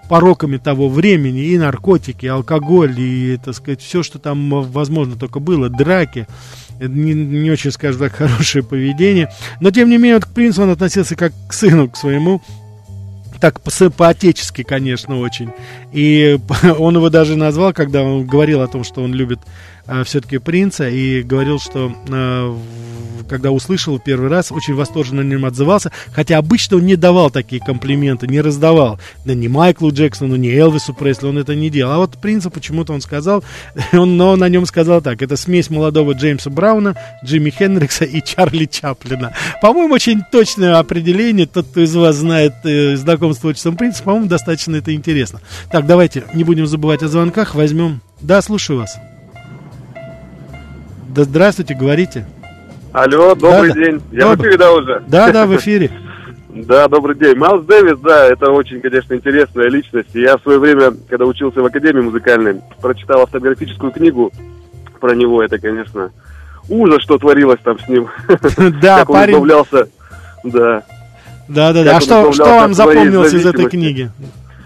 пороками 0.10 0.58
того 0.58 0.90
времени, 0.90 1.46
и 1.46 1.58
наркотики, 1.58 2.26
и 2.26 2.30
алкоголь, 2.30 2.96
и, 2.98 3.38
так 3.44 3.56
сказать, 3.56 3.82
все, 3.82 4.04
что 4.04 4.20
там 4.20 4.50
возможно 4.72 5.16
только 5.16 5.40
было, 5.40 5.70
драки, 5.70 6.28
не, 6.80 7.14
не 7.14 7.52
очень, 7.52 7.72
скажем 7.72 8.02
так, 8.02 8.14
хорошее 8.16 8.64
поведение. 8.64 9.30
Но, 9.60 9.72
тем 9.72 9.90
не 9.90 9.98
менее, 9.98 10.16
вот 10.16 10.26
к 10.26 10.34
принцу 10.34 10.64
он 10.64 10.70
относился 10.70 11.16
как 11.16 11.34
к 11.48 11.54
сыну, 11.54 11.90
к 11.90 11.98
своему, 11.98 12.42
так 13.40 13.62
по-отечески, 13.62 14.64
конечно, 14.64 15.20
очень. 15.20 15.52
И 15.92 16.40
он 16.80 16.96
его 16.96 17.10
даже 17.10 17.36
назвал, 17.36 17.74
когда 17.74 18.04
он 18.04 18.26
говорил 18.26 18.62
о 18.62 18.68
том, 18.68 18.84
что 18.84 19.04
он 19.04 19.14
любит 19.14 19.40
э, 19.88 20.04
все-таки 20.04 20.38
принца, 20.38 20.90
и 20.90 21.22
говорил, 21.22 21.60
что 21.60 21.96
э, 22.08 22.58
когда 23.28 23.52
услышал 23.52 24.00
первый 24.00 24.30
раз, 24.30 24.52
очень 24.52 24.74
восторженно 24.74 25.24
на 25.24 25.28
нем 25.28 25.46
отзывался, 25.46 25.92
хотя 26.12 26.38
обычно 26.38 26.78
он 26.78 26.86
не 26.86 26.96
давал 26.96 27.30
такие 27.30 27.62
комплименты, 27.62 28.28
не 28.28 28.42
раздавал. 28.42 29.00
Да 29.26 29.34
ни 29.34 29.48
Майклу 29.48 29.92
Джексону, 29.92 30.36
ни 30.36 30.50
Элвису 30.50 30.94
Пресли 30.94 31.28
он 31.28 31.38
это 31.38 31.56
не 31.56 31.70
делал. 31.70 31.92
А 31.94 31.98
вот 31.98 32.18
принца 32.18 32.50
почему-то 32.50 32.94
он 32.94 33.02
сказал, 33.02 33.44
он, 33.94 34.18
но 34.18 34.36
на 34.36 34.50
нем 34.50 34.66
сказал 34.66 35.02
так, 35.02 35.22
это 35.22 35.38
смесь 35.38 35.70
молодого 35.70 36.14
Джеймса 36.14 36.50
Брауна, 36.50 36.96
Джимми 37.24 37.50
Хендрикса 37.50 38.06
и 38.06 38.22
Чарли 38.24 38.66
Чаплина. 38.66 39.34
По-моему, 39.62 39.94
очень 39.94 40.22
точное 40.32 40.78
определение, 40.78 41.46
тот, 41.46 41.68
кто 41.68 41.82
из 41.82 41.96
вас 41.96 42.16
знает 42.16 42.54
э, 42.64 42.96
знаком 42.96 43.34
с 43.34 43.38
творчеством 43.38 43.78
принца, 43.78 44.04
по-моему, 44.04 44.28
достаточно 44.28 44.76
это 44.76 44.94
интересно. 44.94 45.42
Так, 45.72 45.86
давайте 45.86 46.24
не 46.34 46.44
будем 46.44 46.68
забывать 46.68 47.04
о 47.04 47.08
звонках, 47.08 47.56
возьмем... 47.56 48.02
Да, 48.22 48.42
слушаю 48.42 48.80
вас. 48.80 48.98
Да 51.10 51.24
здравствуйте, 51.24 51.74
говорите. 51.74 52.26
Алло, 52.98 53.36
добрый 53.36 53.70
да, 53.70 53.76
день. 53.76 54.02
Я 54.12 54.22
Добр... 54.22 54.38
в 54.38 54.42
эфире, 54.42 54.58
да, 54.58 54.74
уже? 54.74 55.04
Да, 55.08 55.32
да, 55.32 55.46
в 55.46 55.56
эфире. 55.58 55.92
Да, 56.50 56.88
добрый 56.88 57.16
день. 57.16 57.36
Майлз 57.38 57.68
Дэвис, 57.68 58.00
да, 58.00 58.26
это 58.26 58.50
очень, 58.50 58.82
конечно, 58.82 59.14
интересная 59.14 59.70
личность. 59.70 60.10
Я 60.16 60.38
в 60.38 60.42
свое 60.42 60.58
время, 60.58 60.92
когда 61.08 61.26
учился 61.26 61.62
в 61.62 61.66
Академии 61.66 62.02
музыкальной, 62.02 62.62
прочитал 62.82 63.22
автобиографическую 63.22 63.92
книгу 63.92 64.32
про 65.00 65.14
него. 65.14 65.44
Это, 65.44 65.60
конечно, 65.60 66.10
ужас, 66.68 67.04
что 67.04 67.20
творилось 67.20 67.60
там 67.64 67.78
с 67.78 67.88
ним. 67.88 68.10
Да, 68.82 69.02
как 69.02 69.12
он 69.12 69.26
избавлялся. 69.26 69.88
Да. 70.44 70.82
Да, 71.48 71.74
да, 71.74 71.84
да. 71.84 71.98
А 71.98 72.02
что, 72.02 72.34
что 72.34 72.46
вам 72.46 72.74
запомнилось 72.74 73.34
из 73.36 73.46
этой 73.46 73.70
книги? 73.70 74.10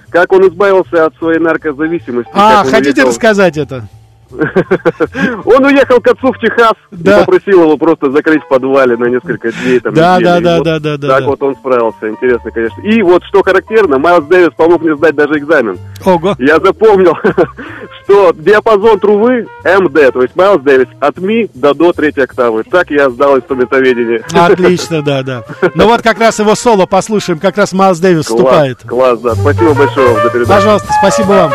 Как 0.10 0.32
он 0.32 0.48
избавился 0.48 1.08
от 1.08 1.16
своей 1.18 1.40
наркозависимости. 1.40 2.32
А, 2.34 2.64
хотите 2.64 3.04
рассказать 3.04 3.58
это? 3.58 3.90
Он 5.46 5.66
уехал 5.66 6.00
к 6.00 6.08
отцу 6.08 6.32
в 6.32 6.40
Техас 6.40 6.74
да. 6.92 7.18
и 7.18 7.20
попросил 7.22 7.64
его 7.64 7.78
просто 7.78 8.12
закрыть 8.12 8.44
в 8.44 8.48
подвале 8.48 8.98
на 8.98 9.06
несколько 9.06 9.52
дней. 9.52 9.80
Там, 9.80 9.94
да, 9.94 10.20
да, 10.20 10.40
да, 10.40 10.58
вот 10.58 10.64
да, 10.66 10.80
да, 10.80 10.98
да. 10.98 11.08
Так 11.08 11.20
да. 11.22 11.28
вот 11.28 11.44
он 11.44 11.56
справился, 11.56 12.10
интересно, 12.10 12.52
конечно. 12.52 12.82
И 12.82 13.02
вот 13.02 13.24
что 13.24 13.44
характерно, 13.44 13.98
Майлз 14.00 14.26
Дэвис 14.26 14.50
помог 14.56 14.82
мне 14.82 14.96
сдать 14.96 15.16
даже 15.16 15.38
экзамен. 15.38 15.78
Ого. 16.06 16.36
Я 16.40 16.60
запомнил, 16.60 17.16
что 18.04 18.32
диапазон 18.34 19.00
трубы 19.00 19.48
МД, 19.64 20.14
то 20.14 20.22
есть 20.22 20.36
Майлз 20.36 20.62
Дэвис, 20.62 20.88
от 21.00 21.18
ми 21.18 21.50
до 21.54 21.74
до 21.74 21.94
третьей 21.94 22.24
октавы. 22.24 22.64
Так 22.64 22.92
я 22.92 23.10
сдал 23.10 23.38
инструментоведение. 23.38 24.24
Отлично, 24.34 25.02
да, 25.02 25.24
да. 25.24 25.44
Ну 25.76 25.88
вот 25.88 26.02
как 26.02 26.20
раз 26.20 26.40
его 26.40 26.56
соло 26.56 26.86
послушаем, 26.86 27.40
как 27.40 27.58
раз 27.58 27.74
Майлз 27.74 28.00
Дэвис 28.00 28.26
вступает. 28.26 28.80
Класс, 28.88 29.20
да. 29.20 29.36
Спасибо 29.36 29.74
большое 29.74 30.08
вам 30.08 30.24
за 30.24 30.30
передачу. 30.30 30.50
Пожалуйста, 30.50 30.88
спасибо 31.00 31.28
вам. 31.28 31.52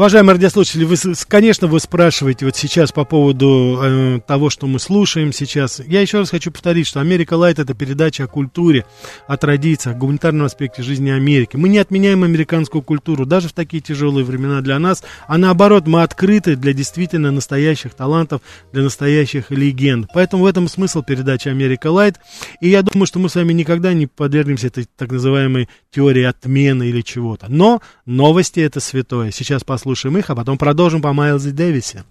Уважаемые 0.00 0.36
радиослушатели, 0.36 0.84
вы, 0.84 0.96
конечно, 1.28 1.66
вы 1.66 1.78
спрашиваете 1.78 2.46
вот 2.46 2.56
сейчас 2.56 2.90
по 2.90 3.04
поводу 3.04 3.78
э, 3.82 4.20
того, 4.26 4.48
что 4.48 4.66
мы 4.66 4.80
слушаем 4.80 5.30
сейчас. 5.30 5.78
Я 5.86 6.00
еще 6.00 6.20
раз 6.20 6.30
хочу 6.30 6.50
повторить, 6.50 6.86
что 6.86 7.00
«Америка 7.00 7.34
Light» — 7.34 7.58
это 7.58 7.74
передача 7.74 8.24
о 8.24 8.26
культуре, 8.26 8.86
о 9.28 9.36
традициях, 9.36 9.96
о 9.96 9.98
гуманитарном 9.98 10.46
аспекте 10.46 10.82
жизни 10.82 11.10
Америки. 11.10 11.56
Мы 11.58 11.68
не 11.68 11.76
отменяем 11.76 12.24
американскую 12.24 12.80
культуру, 12.80 13.26
даже 13.26 13.48
в 13.48 13.52
такие 13.52 13.82
тяжелые 13.82 14.24
времена 14.24 14.62
для 14.62 14.78
нас, 14.78 15.04
а 15.28 15.36
наоборот, 15.36 15.86
мы 15.86 16.02
открыты 16.02 16.56
для 16.56 16.72
действительно 16.72 17.30
настоящих 17.30 17.92
талантов, 17.92 18.40
для 18.72 18.82
настоящих 18.82 19.50
легенд. 19.50 20.08
Поэтому 20.14 20.44
в 20.44 20.46
этом 20.46 20.66
смысл 20.68 21.02
передачи 21.02 21.48
«Америка 21.48 21.88
Light». 21.88 22.16
И 22.62 22.70
я 22.70 22.80
думаю, 22.80 23.04
что 23.04 23.18
мы 23.18 23.28
с 23.28 23.34
вами 23.34 23.52
никогда 23.52 23.92
не 23.92 24.06
подвергнемся 24.06 24.68
этой 24.68 24.86
так 24.96 25.12
называемой 25.12 25.68
теории 25.90 26.22
отмены 26.22 26.84
или 26.84 27.02
чего-то. 27.02 27.48
Но 27.50 27.82
новости— 28.06 28.60
это 28.60 28.80
святое. 28.80 29.30
Сейчас 29.30 29.62
послушаем 29.62 29.89
послушаем 29.90 30.18
их, 30.18 30.30
а 30.30 30.36
потом 30.36 30.56
продолжим 30.56 31.02
по 31.02 31.12
Майлзе 31.12 31.50
Дэвисе. 31.50 32.04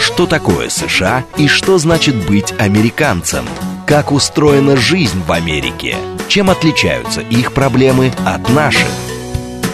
Что 0.00 0.26
такое 0.26 0.68
США 0.68 1.24
и 1.36 1.46
что 1.46 1.78
значит 1.78 2.16
быть 2.26 2.52
американцем? 2.58 3.44
Как 3.86 4.10
устроена 4.10 4.76
жизнь 4.76 5.22
в 5.24 5.30
Америке? 5.30 5.94
Чем 6.28 6.50
отличаются 6.50 7.20
их 7.20 7.52
проблемы 7.52 8.12
от 8.24 8.48
наших? 8.48 8.88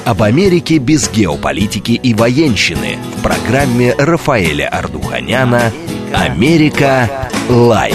Об 0.04 0.22
Америке 0.22 0.76
без 0.76 1.08
геополитики 1.10 1.92
и 1.92 2.12
военщины 2.12 2.98
в 3.16 3.22
программе 3.22 3.94
Рафаэля 3.94 4.68
Ардуханяна 4.68 5.72
«Америка. 6.12 7.30
Лайт». 7.48 7.94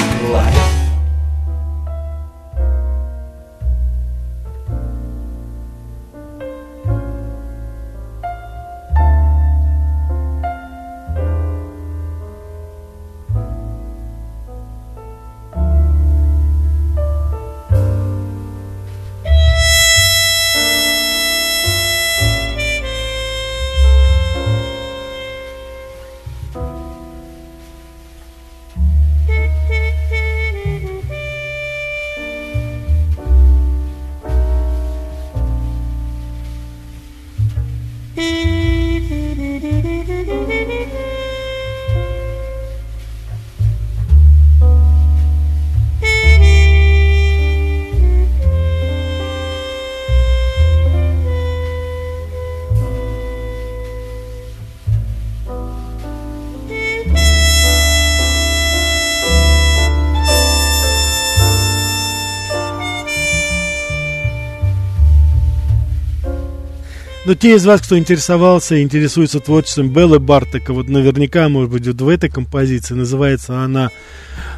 Но 67.28 67.34
те 67.34 67.56
из 67.56 67.66
вас, 67.66 67.82
кто 67.82 67.98
интересовался 67.98 68.76
и 68.76 68.82
интересуется 68.82 69.42
творчеством 69.42 69.90
Беллы 69.90 70.18
Бартека, 70.18 70.72
вот 70.72 70.88
наверняка, 70.88 71.50
может 71.50 71.70
быть, 71.70 71.86
вот 71.86 72.00
в 72.00 72.08
этой 72.08 72.30
композиции 72.30 72.94
называется 72.94 73.60
она 73.60 73.92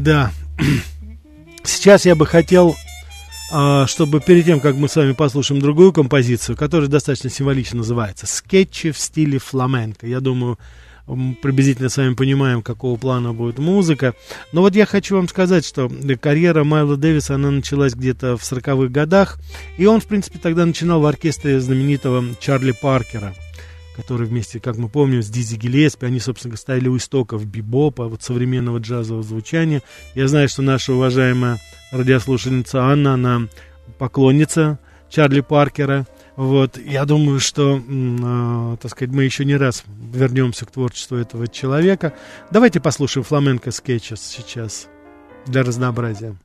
Да. 0.03 0.31
Сейчас 1.63 2.05
я 2.05 2.15
бы 2.15 2.25
хотел, 2.25 2.75
а, 3.51 3.85
чтобы 3.85 4.21
перед 4.21 4.45
тем, 4.45 4.59
как 4.61 4.75
мы 4.75 4.87
с 4.87 4.95
вами 4.95 5.11
послушаем 5.11 5.61
другую 5.61 5.91
композицию, 5.91 6.55
которая 6.55 6.87
достаточно 6.87 7.29
символично 7.29 7.79
называется 7.79 8.25
«Скетчи 8.25 8.91
в 8.91 8.97
стиле 8.97 9.39
фламенко». 9.39 10.07
Я 10.07 10.21
думаю, 10.21 10.57
приблизительно 11.41 11.89
с 11.89 11.97
вами 11.97 12.13
понимаем, 12.13 12.61
какого 12.61 12.95
плана 12.97 13.33
будет 13.33 13.59
музыка. 13.59 14.13
Но 14.53 14.61
вот 14.61 14.73
я 14.73 14.85
хочу 14.85 15.17
вам 15.17 15.27
сказать, 15.27 15.65
что 15.65 15.91
карьера 16.21 16.63
Майла 16.63 16.95
Дэвиса, 16.95 17.35
она 17.35 17.51
началась 17.51 17.93
где-то 17.93 18.37
в 18.37 18.41
40-х 18.41 18.87
годах, 18.87 19.37
и 19.77 19.85
он, 19.85 19.99
в 19.99 20.05
принципе, 20.05 20.39
тогда 20.39 20.65
начинал 20.65 21.01
в 21.01 21.05
оркестре 21.05 21.59
знаменитого 21.59 22.23
Чарли 22.39 22.71
Паркера– 22.71 23.35
который 23.99 24.27
вместе, 24.27 24.59
как 24.59 24.77
мы 24.77 24.89
помним, 24.89 25.21
с 25.21 25.29
Дизи 25.29 25.55
Гиллеспи, 25.55 26.05
они, 26.05 26.19
собственно, 26.19 26.55
стояли 26.55 26.87
у 26.87 26.97
истоков 26.97 27.45
бибопа, 27.45 28.07
вот 28.07 28.23
современного 28.23 28.77
джазового 28.79 29.23
звучания. 29.23 29.81
Я 30.15 30.27
знаю, 30.27 30.47
что 30.47 30.61
наша 30.61 30.93
уважаемая 30.93 31.59
радиослушательница 31.91 32.83
Анна, 32.83 33.15
она 33.15 33.41
поклонница 33.97 34.79
Чарли 35.09 35.41
Паркера. 35.41 36.07
Вот, 36.35 36.77
я 36.77 37.03
думаю, 37.03 37.39
что, 37.41 37.81
э, 37.85 38.77
так 38.81 38.91
сказать, 38.91 39.13
мы 39.13 39.23
еще 39.25 39.43
не 39.43 39.57
раз 39.57 39.83
вернемся 40.13 40.65
к 40.65 40.71
творчеству 40.71 41.17
этого 41.17 41.47
человека. 41.47 42.13
Давайте 42.51 42.79
послушаем 42.79 43.25
фламенко 43.25 43.71
скетчес 43.71 44.21
сейчас 44.21 44.87
для 45.45 45.63
разнообразия. 45.63 46.37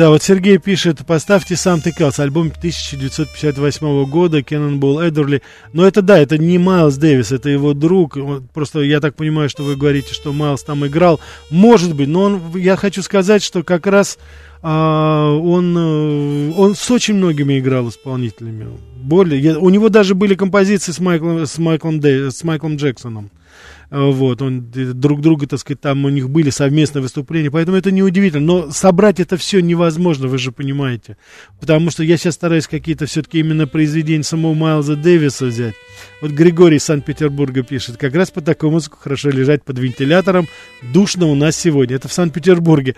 Да, 0.00 0.08
вот 0.08 0.22
Сергей 0.22 0.56
пишет, 0.56 1.04
поставьте 1.06 1.56
сам 1.56 1.80
Else, 1.80 2.22
альбом 2.22 2.46
1958 2.46 4.06
года, 4.06 4.38
Cannonball 4.38 5.06
Эдерли. 5.06 5.42
Но 5.74 5.86
это 5.86 6.00
да, 6.00 6.18
это 6.18 6.38
не 6.38 6.56
Майлз 6.56 6.96
Дэвис, 6.96 7.32
это 7.32 7.50
его 7.50 7.74
друг. 7.74 8.16
Просто 8.54 8.80
я 8.80 9.00
так 9.00 9.14
понимаю, 9.14 9.50
что 9.50 9.62
вы 9.62 9.76
говорите, 9.76 10.14
что 10.14 10.32
Майлз 10.32 10.62
там 10.62 10.86
играл. 10.86 11.20
Может 11.50 11.94
быть, 11.94 12.08
но 12.08 12.22
он, 12.22 12.40
я 12.56 12.76
хочу 12.76 13.02
сказать, 13.02 13.42
что 13.42 13.62
как 13.62 13.86
раз 13.86 14.18
а, 14.62 15.34
он, 15.36 15.76
э, 15.76 16.52
он 16.56 16.76
с 16.76 16.90
очень 16.90 17.16
многими 17.16 17.58
играл 17.58 17.90
исполнителями. 17.90 18.68
Более, 19.02 19.58
у 19.58 19.68
него 19.68 19.90
даже 19.90 20.14
были 20.14 20.34
композиции 20.34 20.92
с 20.92 20.98
Майклом, 20.98 21.44
с 21.44 21.58
Майклом, 21.58 22.00
Дэй, 22.00 22.30
с 22.30 22.42
Майклом 22.42 22.76
Джексоном. 22.76 23.30
Э, 23.90 24.10
вот, 24.10 24.40
он, 24.40 24.70
друг 24.70 25.20
друга, 25.20 25.46
так 25.46 25.58
сказать, 25.58 25.80
там 25.80 26.04
у 26.04 26.08
них 26.08 26.30
были 26.30 26.50
совместные 26.50 27.02
выступления, 27.02 27.50
поэтому 27.50 27.76
это 27.76 27.90
неудивительно, 27.90 28.44
но 28.44 28.70
собрать 28.70 29.18
это 29.18 29.36
все 29.36 29.60
невозможно, 29.60 30.28
вы 30.28 30.38
же 30.38 30.52
понимаете, 30.52 31.16
потому 31.60 31.90
что 31.90 32.04
я 32.04 32.16
сейчас 32.16 32.34
стараюсь 32.34 32.68
какие-то 32.68 33.06
все-таки 33.06 33.40
именно 33.40 33.66
произведения 33.66 34.22
самого 34.22 34.54
Майлза 34.54 34.94
Дэвиса 34.94 35.46
взять. 35.46 35.74
Вот 36.22 36.30
Григорий 36.30 36.76
из 36.76 36.84
Санкт-Петербурга 36.84 37.64
пишет, 37.64 37.96
как 37.96 38.14
раз 38.14 38.30
под 38.30 38.44
такую 38.44 38.70
музыку 38.70 38.96
хорошо 39.00 39.30
лежать 39.30 39.64
под 39.64 39.78
вентилятором, 39.80 40.46
душно 40.92 41.26
у 41.26 41.34
нас 41.34 41.56
сегодня, 41.56 41.96
это 41.96 42.06
в 42.06 42.12
Санкт-Петербурге. 42.12 42.94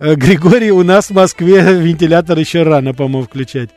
Э, 0.00 0.16
Григорий, 0.16 0.72
у 0.72 0.82
нас 0.82 1.10
в 1.10 1.14
Москве 1.14 1.60
вентилятор 1.60 2.36
еще 2.36 2.64
рано, 2.64 2.94
по-моему, 2.94 3.26
включать. 3.26 3.70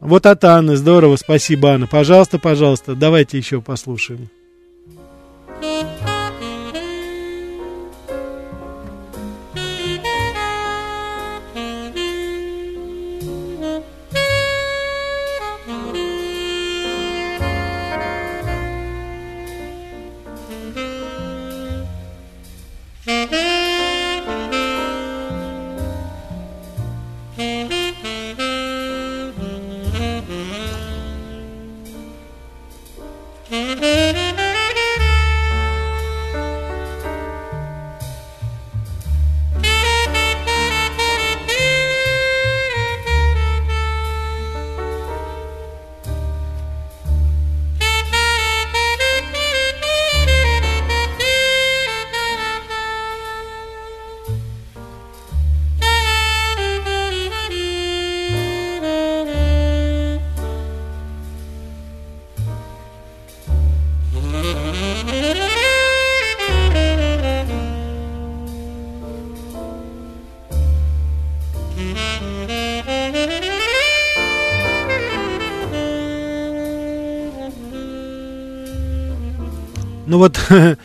Вот 0.00 0.26
от 0.26 0.42
Анны, 0.42 0.74
здорово, 0.74 1.14
спасибо, 1.14 1.74
Анна. 1.74 1.86
Пожалуйста, 1.86 2.40
пожалуйста, 2.40 2.96
давайте 2.96 3.38
еще 3.38 3.60
послушаем. 3.60 4.28
Вот, 80.22 80.38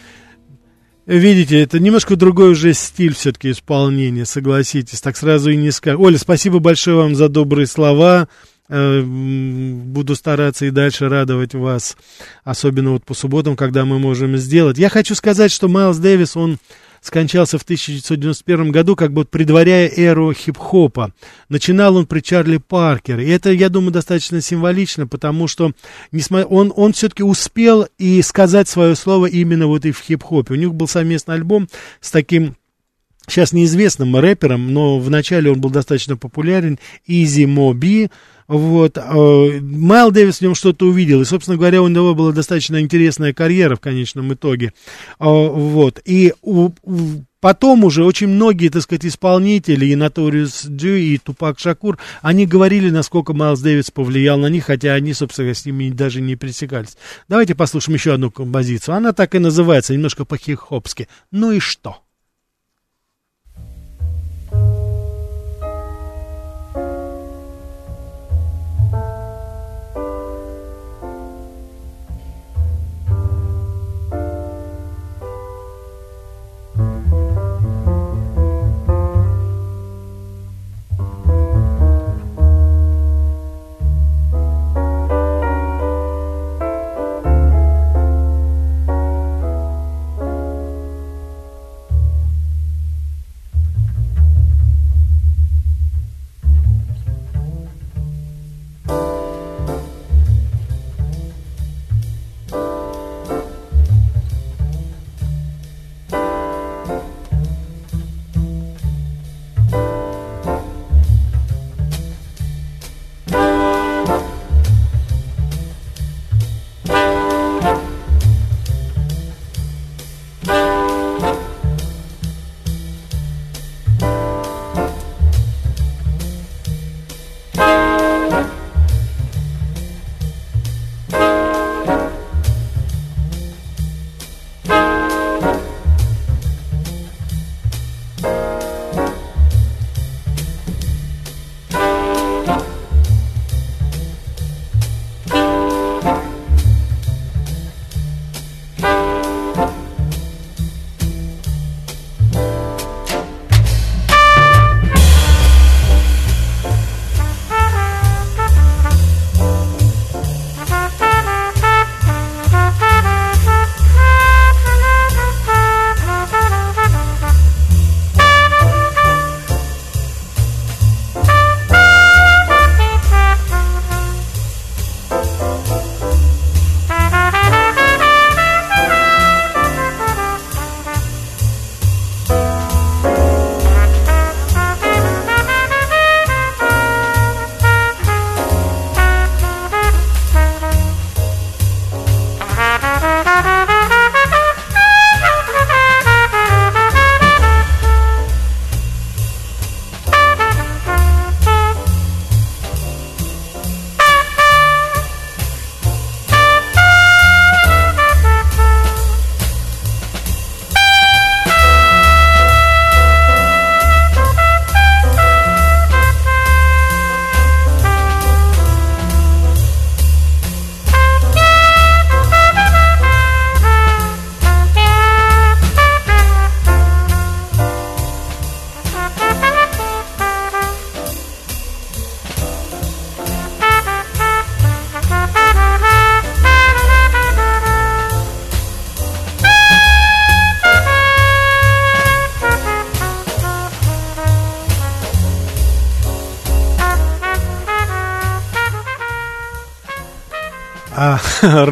видите, 1.06 1.62
это 1.62 1.80
немножко 1.80 2.15
другой 2.15 2.54
уже 2.54 2.73
стиль 2.73 3.13
все-таки 3.13 3.52
исполнения, 3.52 4.26
согласитесь, 4.26 5.00
так 5.00 5.15
сразу 5.15 5.52
и 5.52 5.56
не 5.56 5.69
скажешь. 5.69 6.00
Оля, 6.00 6.17
спасибо 6.17 6.58
большое 6.58 6.97
вам 6.97 7.15
за 7.15 7.30
добрые 7.30 7.67
слова. 7.67 8.28
Э, 8.67 9.02
буду 9.04 10.15
стараться 10.15 10.65
и 10.65 10.71
дальше 10.71 11.08
радовать 11.08 11.54
вас, 11.54 11.97
особенно 12.43 12.93
вот 12.93 13.06
по 13.06 13.13
субботам, 13.13 13.56
когда 13.56 13.86
мы 13.86 14.00
можем 14.00 14.38
сделать. 14.38 14.80
Я 14.80 14.89
хочу 14.89 15.13
сказать, 15.13 15.52
что 15.52 15.67
Майлз 15.67 15.97
Дэвис, 15.97 16.36
он 16.36 16.58
скончался 17.01 17.57
в 17.57 17.63
1991 17.63 18.71
году, 18.71 18.95
как 18.95 19.13
бы 19.13 19.25
предваряя 19.25 19.89
эру 19.89 20.33
хип-хопа. 20.33 21.13
Начинал 21.49 21.95
он 21.95 22.05
при 22.05 22.21
Чарли 22.21 22.57
Паркер. 22.57 23.19
И 23.19 23.29
это, 23.29 23.51
я 23.51 23.69
думаю, 23.69 23.91
достаточно 23.91 24.41
символично, 24.41 25.07
потому 25.07 25.47
что 25.47 25.71
несмотря, 26.12 26.47
он, 26.47 26.73
он 26.75 26.93
все-таки 26.93 27.23
успел 27.23 27.87
и 27.98 28.21
сказать 28.21 28.67
свое 28.67 28.95
слово 28.95 29.27
именно 29.27 29.67
вот 29.67 29.85
и 29.85 29.91
в 29.91 30.02
хип-хопе. 30.02 30.54
У 30.54 30.58
них 30.58 30.73
был 30.73 30.87
совместный 30.87 31.35
альбом 31.35 31.67
с 32.02 32.12
таким 32.12 32.56
сейчас 33.27 33.52
неизвестным 33.52 34.15
рэпером, 34.15 34.73
но 34.73 35.00
вначале 35.00 35.52
он 35.52 35.60
был 35.60 35.69
достаточно 35.69 36.15
популярен, 36.17 36.79
Изи 37.06 37.45
Моби, 37.45 38.10
вот, 38.48 38.98
э, 38.98 39.60
Майл 39.62 40.12
Дэвис 40.12 40.37
в 40.37 40.41
нем 40.41 40.56
что-то 40.56 40.85
увидел, 40.85 41.21
и, 41.21 41.25
собственно 41.25 41.58
говоря, 41.58 41.81
у 41.81 41.87
него 41.87 42.15
была 42.15 42.31
достаточно 42.31 42.79
интересная 42.79 43.33
карьера 43.33 43.75
в 43.75 43.81
конечном 43.81 44.33
итоге, 44.33 44.67
э, 44.67 44.71
вот, 45.19 46.02
и 46.06 46.33
потом 47.41 47.83
уже 47.83 48.06
очень 48.06 48.27
многие, 48.27 48.69
так 48.69 48.83
сказать, 48.83 49.06
исполнители, 49.06 49.87
и 49.87 49.95
Наториус 49.95 50.65
Джи, 50.65 51.02
и 51.02 51.17
Тупак 51.17 51.60
Шакур, 51.60 51.98
они 52.21 52.45
говорили, 52.45 52.89
насколько 52.89 53.33
Майлз 53.33 53.60
Дэвис 53.60 53.91
повлиял 53.91 54.37
на 54.37 54.48
них, 54.48 54.65
хотя 54.65 54.93
они, 54.93 55.13
собственно, 55.13 55.54
с 55.54 55.65
ними 55.65 55.89
даже 55.89 56.21
не 56.21 56.35
пересекались. 56.35 56.98
Давайте 57.27 57.54
послушаем 57.54 57.95
еще 57.95 58.13
одну 58.13 58.31
композицию, 58.31 58.95
она 58.95 59.12
так 59.12 59.35
и 59.35 59.39
называется, 59.39 59.93
немножко 59.93 60.23
по-хип-хопски, 60.23 61.10
«Ну 61.31 61.52
и 61.52 61.60
что?» 61.60 61.98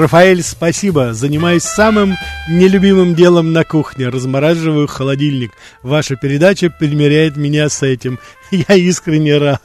Рафаэль, 0.05 0.43
спасибо. 0.43 1.15
Занимаюсь 1.15 1.63
самым 1.63 2.15
нелюбимым 2.47 3.15
делом 3.15 3.53
на 3.53 3.63
кухне. 3.63 4.09
Размораживаю 4.09 4.85
холодильник. 4.85 5.51
Ваша 5.81 6.15
передача 6.15 6.69
примеряет 6.69 7.37
меня 7.37 7.69
с 7.69 7.81
этим. 7.81 8.19
Я 8.51 8.75
искренне 8.75 9.39
рад. 9.39 9.63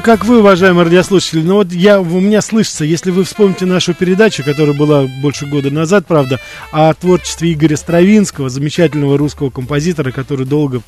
Знаю, 0.00 0.18
как 0.18 0.26
вы, 0.26 0.40
уважаемые 0.40 0.84
радиослушатели, 0.84 1.42
но 1.42 1.56
вот 1.56 1.72
я, 1.72 2.00
у 2.00 2.20
меня 2.20 2.40
слышится, 2.40 2.84
если 2.84 3.10
вы 3.10 3.24
вспомните 3.24 3.66
нашу 3.66 3.94
передачу, 3.94 4.42
которая 4.42 4.76
была 4.76 5.06
больше 5.20 5.46
года 5.46 5.70
назад, 5.70 6.06
правда, 6.06 6.40
о 6.72 6.92
творчестве 6.94 7.52
Игоря 7.52 7.76
Стравинского, 7.76 8.48
замечательного 8.48 9.18
русского 9.18 9.50
композитора, 9.50 10.10
который 10.10 10.46
долго 10.46 10.80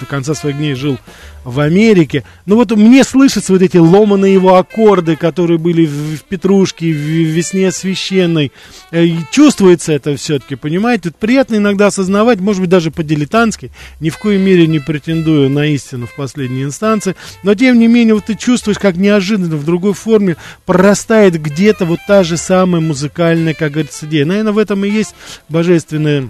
до 0.00 0.06
конца 0.06 0.34
своих 0.34 0.56
дней 0.56 0.74
жил 0.74 0.98
в 1.44 1.60
Америке. 1.60 2.24
Ну 2.46 2.56
вот 2.56 2.70
мне 2.72 3.04
слышатся 3.04 3.52
вот 3.52 3.62
эти 3.62 3.76
ломаные 3.76 4.34
его 4.34 4.56
аккорды, 4.56 5.16
которые 5.16 5.58
были 5.58 5.86
в, 5.86 6.16
в 6.18 6.24
Петрушке, 6.24 6.92
в, 6.92 6.96
Весне 6.96 7.70
Священной. 7.72 8.52
Э, 8.90 9.04
и 9.04 9.18
чувствуется 9.30 9.92
это 9.92 10.16
все-таки, 10.16 10.56
понимаете? 10.56 11.10
Вот 11.10 11.16
приятно 11.16 11.56
иногда 11.56 11.86
осознавать, 11.86 12.40
может 12.40 12.60
быть, 12.60 12.70
даже 12.70 12.90
по-дилетантски, 12.90 13.70
ни 14.00 14.10
в 14.10 14.18
коей 14.18 14.38
мере 14.38 14.66
не 14.66 14.80
претендую 14.80 15.48
на 15.48 15.66
истину 15.66 16.06
в 16.06 16.14
последней 16.14 16.64
инстанции, 16.64 17.16
но 17.42 17.54
тем 17.54 17.78
не 17.78 17.88
менее 17.88 18.14
вот 18.14 18.26
ты 18.26 18.34
чувствуешь, 18.34 18.78
как 18.78 18.96
неожиданно 18.96 19.56
в 19.56 19.64
другой 19.64 19.94
форме 19.94 20.36
прорастает 20.66 21.40
где-то 21.40 21.84
вот 21.84 22.00
та 22.06 22.22
же 22.22 22.36
самая 22.36 22.80
музыкальная, 22.80 23.54
как 23.54 23.72
говорится, 23.72 24.06
идея. 24.06 24.26
Наверное, 24.26 24.52
в 24.52 24.58
этом 24.58 24.84
и 24.84 24.90
есть 24.90 25.14
божественная 25.48 26.28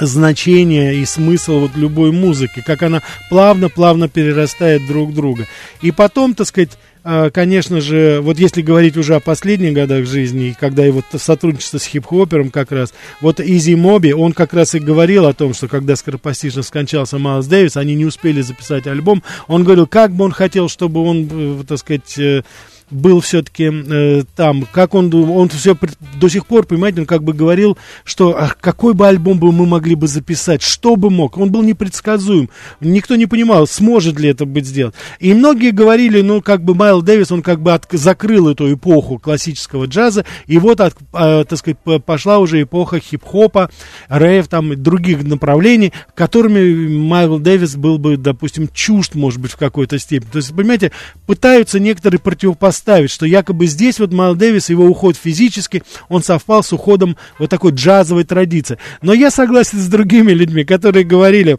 значение 0.00 0.96
и 0.96 1.04
смысл 1.04 1.60
вот 1.60 1.76
любой 1.76 2.12
музыки, 2.12 2.62
как 2.64 2.82
она 2.82 3.02
плавно-плавно 3.30 4.08
перерастает 4.08 4.86
друг 4.86 5.14
друга. 5.14 5.46
И 5.82 5.90
потом, 5.90 6.34
так 6.34 6.46
сказать, 6.46 6.78
а, 7.06 7.28
конечно 7.30 7.82
же, 7.82 8.20
вот 8.22 8.38
если 8.38 8.62
говорить 8.62 8.96
уже 8.96 9.14
о 9.14 9.20
последних 9.20 9.74
годах 9.74 10.06
жизни, 10.06 10.56
когда 10.58 10.86
его 10.86 11.02
сотрудничество 11.14 11.76
с 11.76 11.84
хип-хопером 11.84 12.50
как 12.50 12.72
раз, 12.72 12.94
вот 13.20 13.40
Изи 13.40 13.74
Моби, 13.74 14.14
он 14.14 14.32
как 14.32 14.54
раз 14.54 14.74
и 14.74 14.78
говорил 14.78 15.26
о 15.26 15.34
том, 15.34 15.52
что 15.52 15.68
когда 15.68 15.96
скоропостижно 15.96 16.62
скончался 16.62 17.18
Майлз 17.18 17.46
Дэвис, 17.46 17.76
они 17.76 17.94
не 17.94 18.06
успели 18.06 18.40
записать 18.40 18.86
альбом, 18.86 19.22
он 19.48 19.64
говорил, 19.64 19.86
как 19.86 20.12
бы 20.12 20.24
он 20.24 20.32
хотел, 20.32 20.70
чтобы 20.70 21.02
он, 21.02 21.28
э, 21.30 21.64
так 21.68 21.78
сказать, 21.78 22.18
э, 22.18 22.42
был 22.90 23.20
все-таки 23.20 23.70
э, 23.70 24.22
там, 24.36 24.66
как 24.70 24.94
он, 24.94 25.12
он 25.14 25.48
все 25.48 25.76
до 26.20 26.28
сих 26.28 26.46
пор, 26.46 26.66
понимаете, 26.66 27.00
он 27.00 27.06
как 27.06 27.22
бы 27.22 27.32
говорил, 27.32 27.78
что 28.04 28.36
а 28.38 28.48
какой 28.60 28.94
бы 28.94 29.06
альбом 29.06 29.38
бы 29.38 29.52
мы 29.52 29.66
могли 29.66 29.94
бы 29.94 30.06
записать, 30.06 30.62
что 30.62 30.96
бы 30.96 31.10
мог, 31.10 31.36
он 31.38 31.50
был 31.50 31.62
непредсказуем, 31.62 32.50
никто 32.80 33.16
не 33.16 33.26
понимал, 33.26 33.66
сможет 33.66 34.20
ли 34.20 34.28
это 34.28 34.46
быть 34.46 34.66
сделать. 34.66 34.94
И 35.18 35.34
многие 35.34 35.70
говорили, 35.70 36.20
ну, 36.20 36.42
как 36.42 36.62
бы 36.62 36.74
Майл 36.74 37.02
Дэвис, 37.02 37.32
он 37.32 37.42
как 37.42 37.60
бы 37.60 37.72
от, 37.72 37.86
закрыл 37.90 38.48
эту 38.48 38.72
эпоху 38.72 39.18
классического 39.18 39.86
джаза, 39.86 40.24
и 40.46 40.58
вот, 40.58 40.80
от, 40.80 40.94
э, 41.14 41.44
так 41.48 41.58
сказать, 41.58 41.78
пошла 42.04 42.38
уже 42.38 42.62
эпоха 42.62 43.00
хип-хопа, 43.00 43.70
рэйв, 44.08 44.48
там, 44.48 44.80
других 44.82 45.24
направлений, 45.24 45.92
которыми 46.14 46.88
Майлз 46.88 47.38
Дэвис 47.38 47.76
был 47.76 47.98
бы, 47.98 48.16
допустим, 48.16 48.68
чужд, 48.72 49.14
может 49.14 49.40
быть, 49.40 49.52
в 49.52 49.56
какой-то 49.56 49.98
степени. 49.98 50.30
То 50.30 50.38
есть, 50.38 50.54
понимаете, 50.54 50.92
пытаются 51.26 51.80
некоторые 51.80 52.20
противопоставить 52.20 52.73
представить, 52.74 53.10
что 53.10 53.24
якобы 53.24 53.66
здесь 53.66 54.00
вот 54.00 54.12
Майлз 54.12 54.34
Дэвис, 54.34 54.68
его 54.68 54.84
уход 54.86 55.16
физически, 55.16 55.84
он 56.08 56.24
совпал 56.24 56.64
с 56.64 56.72
уходом 56.72 57.16
вот 57.38 57.48
такой 57.48 57.70
джазовой 57.70 58.24
традиции. 58.24 58.78
Но 59.00 59.12
я 59.14 59.30
согласен 59.30 59.78
с 59.78 59.86
другими 59.86 60.32
людьми, 60.32 60.64
которые 60.64 61.04
говорили, 61.04 61.56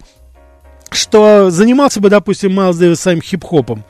что 0.91 1.49
занимался 1.51 2.01
бы, 2.01 2.09
допустим, 2.09 2.53
Майлз 2.53 2.75
Дэвис 2.75 2.99
своим 2.99 3.21
хип-хопом. 3.21 3.85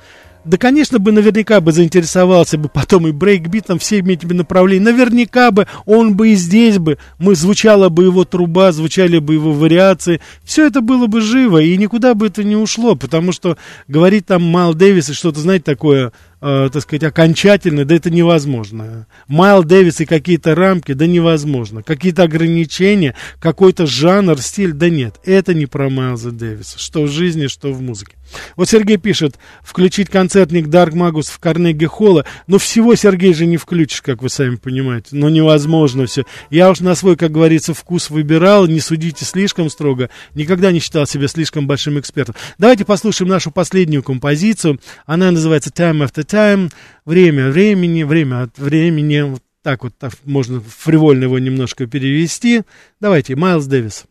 Да, 0.45 0.57
конечно, 0.57 0.99
бы 0.99 1.11
наверняка 1.11 1.59
бы 1.59 1.71
заинтересовался 1.71 2.59
бы 2.59 2.69
потом 2.69 3.07
и 3.07 3.11
брейкбитом, 3.11 3.79
всеми 3.79 4.13
этими 4.13 4.33
направлениями. 4.33 4.91
Наверняка 4.91 5.49
бы 5.49 5.67
он 5.85 6.15
бы 6.15 6.29
и 6.29 6.35
здесь 6.35 6.77
бы, 6.77 6.99
мы 7.17 7.33
звучала 7.35 7.89
бы 7.89 8.03
его 8.03 8.25
труба, 8.25 8.71
звучали 8.71 9.17
бы 9.17 9.33
его 9.33 9.51
вариации. 9.51 10.21
Все 10.43 10.67
это 10.67 10.81
было 10.81 11.07
бы 11.07 11.21
живо, 11.21 11.61
и 11.61 11.75
никуда 11.77 12.13
бы 12.13 12.27
это 12.27 12.43
не 12.43 12.55
ушло, 12.55 12.95
потому 12.95 13.31
что 13.31 13.57
говорить 13.87 14.27
там 14.27 14.43
Майл 14.43 14.75
Дэвис 14.75 15.09
и 15.09 15.13
что-то, 15.13 15.39
знаете, 15.39 15.63
такое 15.63 16.11
э, 16.41 16.69
так 16.71 16.81
сказать, 16.83 17.03
окончательно, 17.03 17.85
да 17.85 17.95
это 17.95 18.11
невозможно. 18.11 19.07
Майл 19.27 19.63
Дэвис 19.63 20.01
и 20.01 20.05
какие-то 20.05 20.53
рамки, 20.53 20.93
да 20.93 21.07
невозможно. 21.07 21.81
Какие-то 21.81 22.23
ограничения, 22.23 23.15
какой-то 23.39 23.87
жанр, 23.87 24.39
стиль, 24.39 24.73
да 24.73 24.89
нет. 24.89 25.15
Это 25.23 25.55
не 25.55 25.65
про 25.65 25.89
Майлза 25.89 26.31
Дэвиса, 26.31 26.77
что 26.77 27.03
в 27.03 27.09
жизни, 27.09 27.47
что 27.47 27.73
в 27.73 27.81
музыке. 27.81 28.13
Вот 28.55 28.69
Сергей 28.69 28.97
пишет, 28.97 29.37
включить 29.63 30.09
концертник 30.09 30.67
Dark 30.67 30.91
Magus 30.91 31.31
в 31.31 31.39
Карнеги 31.39 31.85
Холла. 31.85 32.25
Но 32.47 32.57
всего, 32.57 32.95
Сергей, 32.95 33.33
же 33.33 33.45
не 33.45 33.57
включишь, 33.57 34.01
как 34.01 34.21
вы 34.21 34.29
сами 34.29 34.55
понимаете. 34.55 35.09
Но 35.11 35.29
невозможно 35.29 36.05
все. 36.05 36.23
Я 36.49 36.69
уж 36.69 36.79
на 36.79 36.95
свой, 36.95 37.15
как 37.15 37.31
говорится, 37.31 37.73
вкус 37.73 38.09
выбирал. 38.09 38.67
Не 38.67 38.79
судите 38.79 39.25
слишком 39.25 39.69
строго. 39.69 40.09
Никогда 40.33 40.71
не 40.71 40.79
считал 40.79 41.05
себя 41.07 41.27
слишком 41.27 41.67
большим 41.67 41.99
экспертом. 41.99 42.35
Давайте 42.57 42.85
послушаем 42.85 43.29
нашу 43.29 43.51
последнюю 43.51 44.03
композицию. 44.03 44.79
Она 45.05 45.31
называется 45.31 45.69
Time 45.69 46.05
After 46.05 46.25
time, 46.25 46.71
время 47.05 47.49
времени, 47.49 48.03
время 48.03 48.43
от 48.43 48.57
времени, 48.57 49.21
вот 49.21 49.41
так 49.63 49.83
вот 49.83 49.97
так 49.97 50.13
можно 50.25 50.61
фривольно 50.61 51.23
его 51.23 51.39
немножко 51.39 51.87
перевести. 51.87 52.61
Давайте, 52.99 53.35
Майлз 53.35 53.65
Дэвис, 53.65 54.05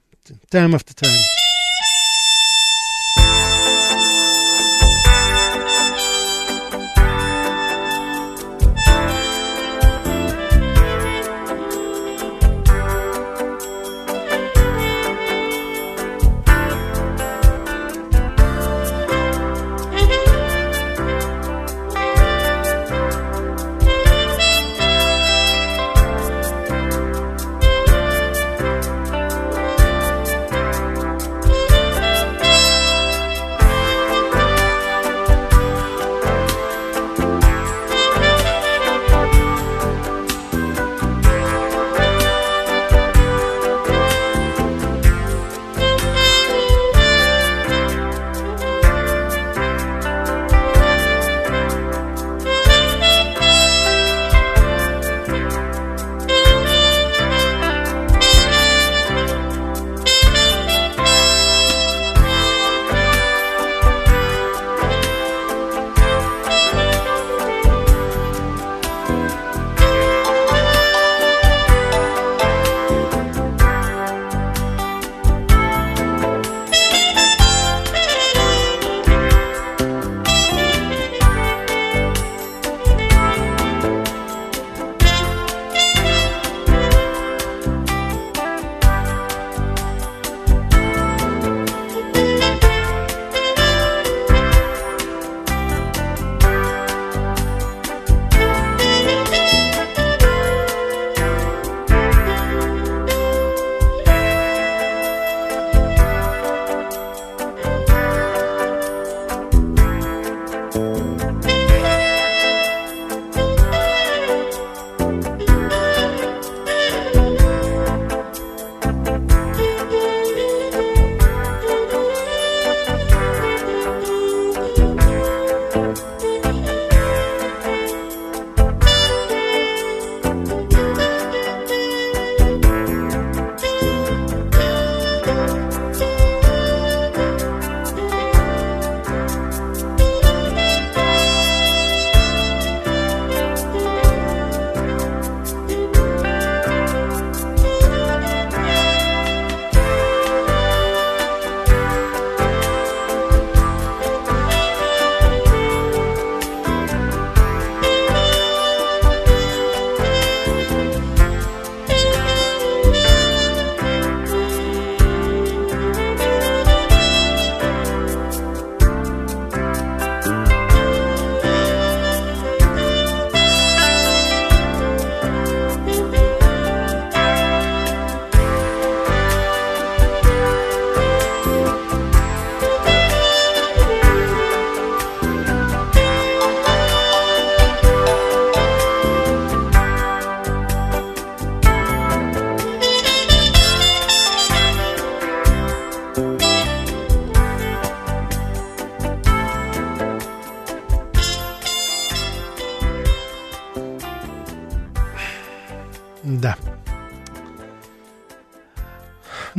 time 0.51 0.73
after 0.73 0.95
time. 0.95 1.44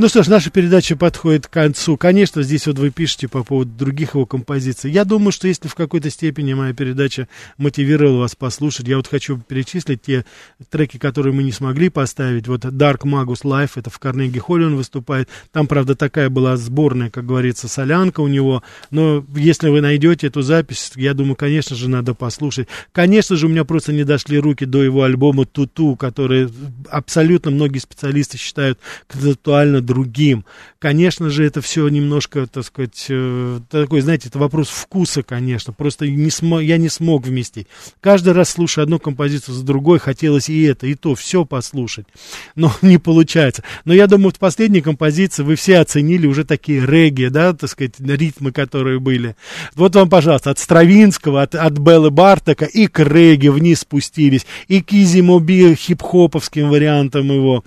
Ну 0.06 0.10
что 0.10 0.22
ж, 0.22 0.28
наша 0.28 0.52
передача 0.52 0.96
подходит 0.96 1.48
к 1.48 1.50
концу. 1.50 1.98
Конечно, 1.98 2.44
здесь 2.44 2.68
вот 2.68 2.78
вы 2.78 2.92
пишете 2.92 3.28
по 3.28 3.44
поводу 3.44 3.72
других 3.72 4.14
его 4.14 4.28
композиций. 4.28 4.92
Я 4.92 5.04
думаю, 5.04 5.32
что 5.32 5.48
если 5.48 5.68
в 5.68 5.74
какой-то 5.74 6.12
степени 6.12 6.54
моя 6.54 6.76
передача 6.76 7.28
мотивировала 7.58 8.20
вас 8.20 8.36
послушать, 8.36 8.88
я 8.88 8.98
вот 8.98 9.08
хочу 9.08 9.40
перечислить 9.40 10.04
те 10.04 10.24
треки, 10.70 10.98
которые 10.98 11.34
мы 11.34 11.42
не 11.42 11.52
смогли 11.52 11.90
поставить. 11.90 12.48
Вот 12.48 12.66
Dark 12.66 13.00
Magus 13.00 13.42
Life, 13.44 13.72
это 13.78 13.90
в 13.90 13.98
Карнеги 13.98 14.38
Холле 14.38 14.68
он 14.68 14.76
выступает. 14.76 15.28
Там, 15.52 15.66
правда, 15.66 15.96
такая 15.96 16.30
была 16.30 16.56
сборная, 16.56 17.10
как 17.10 17.26
говорится, 17.26 17.68
солянка 17.68 18.20
у 18.20 18.28
него. 18.28 18.62
Но 18.92 19.26
если 19.36 19.70
вы 19.70 19.82
найдете 19.82 20.28
эту 20.28 20.44
запись, 20.44 20.92
я 20.98 21.16
думаю, 21.16 21.36
конечно 21.36 21.76
же, 21.76 21.90
надо 21.90 22.14
послушать. 22.14 22.68
Конечно 22.92 23.38
же, 23.38 23.48
у 23.48 23.50
меня 23.50 23.66
просто 23.66 23.92
не 23.92 24.04
дошли 24.04 24.38
руки 24.38 24.66
до 24.66 24.84
его 24.84 25.02
альбома 25.02 25.48
«Туту», 25.48 25.96
который 25.96 26.48
абсолютно 26.92 27.50
многие 27.50 27.80
специалисты 27.80 28.38
считают 28.38 28.78
концептуально 29.08 29.82
другим. 29.96 30.46
Конечно 30.80 31.30
же, 31.30 31.46
это 31.46 31.62
все 31.62 31.88
немножко, 31.88 32.48
так 32.48 32.66
сказать, 32.66 33.06
э, 33.10 33.60
такой, 33.70 34.02
знаете, 34.02 34.28
это 34.28 34.40
вопрос 34.40 34.68
вкуса, 34.68 35.24
конечно. 35.24 35.72
Просто 35.72 36.08
не 36.08 36.30
смо, 36.30 36.60
я 36.60 36.78
не 36.78 36.90
смог 36.90 37.26
вместить. 37.26 37.68
Каждый 38.02 38.34
раз, 38.34 38.50
слушая 38.50 38.84
одну 38.84 39.00
композицию 39.00 39.56
за 39.56 39.64
другой, 39.64 40.00
хотелось 40.00 40.50
и 40.50 40.64
это, 40.64 40.86
и 40.86 40.96
то, 40.96 41.16
все 41.16 41.46
послушать. 41.46 42.08
Но 42.56 42.74
не 42.82 42.98
получается. 42.98 43.64
Но 43.86 43.94
я 43.94 44.08
думаю, 44.08 44.32
в 44.32 44.40
последней 44.40 44.82
композиции 44.82 45.44
вы 45.44 45.56
все 45.56 45.80
оценили 45.80 46.28
уже 46.28 46.44
такие 46.44 46.86
регги, 46.86 47.28
да, 47.28 47.54
так 47.54 47.70
сказать, 47.70 47.94
ритмы, 48.00 48.52
которые 48.52 49.00
были. 49.00 49.36
Вот 49.76 49.96
вам, 49.96 50.10
пожалуйста, 50.10 50.52
от 50.52 50.60
Стравинского, 50.60 51.42
от, 51.42 51.56
от 51.56 51.74
Беллы 51.74 52.12
Бартака 52.12 52.66
и 52.66 52.88
к 52.88 53.00
регги 53.00 53.48
вниз 53.48 53.80
спустились, 53.80 54.46
и 54.68 54.82
к 54.82 54.92
Изи 54.92 55.22
Моби 55.22 55.74
хип-хоповским 55.74 56.70
вариантам 56.70 57.32
его. 57.32 57.64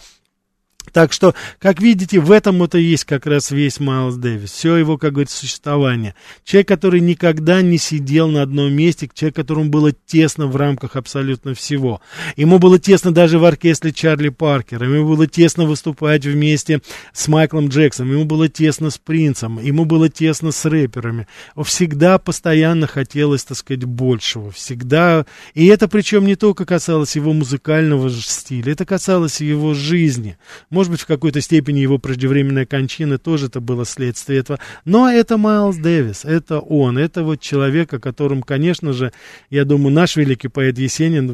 Так 0.92 1.12
что, 1.12 1.34
как 1.58 1.80
видите, 1.80 2.20
в 2.20 2.30
этом 2.30 2.62
это 2.62 2.78
и 2.78 2.82
есть 2.82 3.04
как 3.04 3.26
раз 3.26 3.50
весь 3.50 3.80
Майлз 3.80 4.16
Дэвис. 4.16 4.50
Все 4.50 4.76
его, 4.76 4.98
как 4.98 5.12
говорится, 5.12 5.38
существование. 5.38 6.14
Человек, 6.44 6.68
который 6.68 7.00
никогда 7.00 7.62
не 7.62 7.78
сидел 7.78 8.28
на 8.28 8.42
одном 8.42 8.72
месте, 8.72 9.08
человек, 9.12 9.36
которому 9.36 9.70
было 9.70 9.92
тесно 9.92 10.46
в 10.46 10.56
рамках 10.56 10.96
абсолютно 10.96 11.54
всего. 11.54 12.00
Ему 12.36 12.58
было 12.58 12.78
тесно 12.78 13.12
даже 13.12 13.38
в 13.38 13.44
оркестре 13.44 13.92
Чарли 13.92 14.28
Паркера, 14.28 14.86
ему 14.86 15.08
было 15.08 15.26
тесно 15.26 15.64
выступать 15.64 16.24
вместе 16.24 16.80
с 17.12 17.28
Майклом 17.28 17.68
Джексоном, 17.68 18.12
ему 18.12 18.24
было 18.24 18.48
тесно 18.48 18.90
с 18.90 18.98
Принцем, 18.98 19.58
ему 19.60 19.84
было 19.84 20.08
тесно 20.08 20.52
с 20.52 20.64
рэперами. 20.64 21.26
Всегда 21.64 22.18
постоянно 22.18 22.86
хотелось, 22.86 23.44
так 23.44 23.56
сказать, 23.56 23.84
большего. 23.84 24.50
Всегда. 24.50 25.26
И 25.54 25.66
это 25.66 25.88
причем 25.88 26.26
не 26.26 26.36
только 26.36 26.64
касалось 26.64 27.16
его 27.16 27.32
музыкального 27.32 28.10
стиля, 28.10 28.72
это 28.72 28.84
касалось 28.84 29.40
его 29.40 29.74
жизни. 29.74 30.36
Может 30.78 30.92
быть, 30.92 31.00
в 31.00 31.06
какой-то 31.06 31.40
степени 31.40 31.80
его 31.80 31.98
преждевременная 31.98 32.64
кончина 32.64 33.18
тоже 33.18 33.46
это 33.46 33.60
было 33.60 33.84
следствие 33.84 34.38
этого. 34.38 34.60
Но 34.84 35.10
это 35.10 35.36
Майлз 35.36 35.74
Дэвис, 35.74 36.24
это 36.24 36.60
он, 36.60 36.98
это 36.98 37.24
вот 37.24 37.40
человек, 37.40 37.92
о 37.94 37.98
котором, 37.98 38.44
конечно 38.44 38.92
же, 38.92 39.12
я 39.50 39.64
думаю, 39.64 39.92
наш 39.92 40.14
великий 40.14 40.46
поэт 40.46 40.78
Есенин 40.78 41.32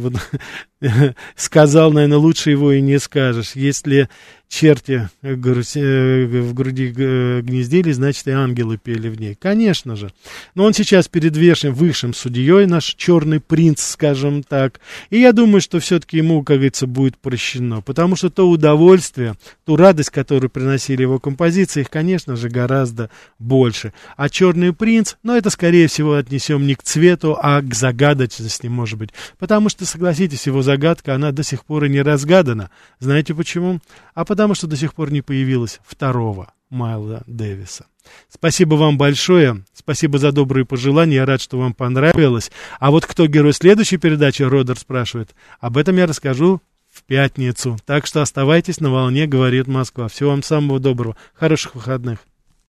сказал, 1.37 1.93
наверное, 1.93 2.18
лучше 2.18 2.51
его 2.51 2.72
и 2.72 2.80
не 2.80 2.99
скажешь. 2.99 3.53
Если 3.55 4.09
черти 4.49 5.09
э, 5.22 5.35
в 5.35 6.55
груди 6.55 6.89
гнездили, 6.89 7.93
значит, 7.93 8.26
и 8.28 8.30
ангелы 8.30 8.78
пели 8.78 9.09
в 9.09 9.20
ней. 9.20 9.35
Конечно 9.35 9.97
же. 9.97 10.12
Но 10.55 10.64
он 10.64 10.72
сейчас 10.72 11.09
перед 11.09 11.37
высшим, 11.37 11.74
высшим 11.74 12.14
судьей, 12.14 12.66
наш 12.66 12.95
черный 12.95 13.41
принц, 13.41 13.82
скажем 13.82 14.43
так. 14.43 14.80
И 15.11 15.18
я 15.18 15.32
думаю, 15.32 15.61
что 15.61 15.80
все-таки 15.80 16.18
ему, 16.18 16.43
как 16.43 16.57
говорится, 16.59 16.87
будет 16.87 17.16
прощено. 17.16 17.80
Потому 17.80 18.16
что 18.16 18.30
то 18.30 18.49
удовольствие, 18.49 19.35
ту 19.64 19.76
радость, 19.76 20.11
которую 20.11 20.51
приносили 20.51 21.03
его 21.03 21.18
композиции, 21.18 21.80
их, 21.80 21.91
конечно 21.91 22.37
же, 22.37 22.49
гораздо 22.49 23.11
больше. 23.39 23.93
А 24.16 24.28
черный 24.28 24.72
принц, 24.72 25.14
ну, 25.22 25.35
это, 25.35 25.51
скорее 25.51 25.89
всего, 25.89 26.14
отнесем 26.14 26.66
не 26.66 26.74
к 26.74 26.82
цвету, 26.82 27.37
а 27.41 27.61
к 27.61 27.74
загадочности, 27.74 28.68
может 28.68 28.99
быть. 28.99 29.11
Потому 29.39 29.68
что, 29.68 29.85
согласитесь, 29.85 30.47
его 30.47 30.62
загадка, 30.75 31.14
она 31.14 31.31
до 31.31 31.45
сих 31.45 31.64
пор 31.64 31.85
и 31.85 31.89
не 31.89 32.03
разгадана. 32.03 32.70
Знаете 32.99 33.35
почему? 33.35 33.81
А 34.14 34.25
потому 34.25 34.55
что 34.55 34.66
до 34.66 34.77
сих 34.77 34.93
пор 34.95 35.12
не 35.12 35.22
появилось 35.22 35.81
второго 35.87 36.53
Майла 36.68 37.22
Дэвиса. 37.27 37.87
Спасибо 38.29 38.75
вам 38.75 38.99
большое. 38.99 39.64
Спасибо 39.72 40.18
за 40.18 40.33
добрые 40.33 40.64
пожелания. 40.64 41.16
Я 41.16 41.27
рад, 41.27 41.41
что 41.41 41.59
вам 41.59 41.75
понравилось. 41.75 42.51
А 42.81 42.91
вот 42.91 43.07
кто 43.07 43.27
герой 43.27 43.53
следующей 43.53 43.99
передачи, 43.99 44.43
Родер 44.43 44.79
спрашивает, 44.79 45.35
об 45.61 45.77
этом 45.77 45.97
я 45.97 46.07
расскажу 46.07 46.61
в 46.91 47.05
пятницу. 47.05 47.79
Так 47.87 48.07
что 48.07 48.20
оставайтесь 48.20 48.81
на 48.81 48.91
волне, 48.91 49.27
говорит 49.27 49.68
Москва. 49.68 50.09
Всего 50.09 50.31
вам 50.31 50.43
самого 50.43 50.81
доброго. 50.81 51.16
Хороших 51.35 51.77
выходных. 51.77 52.18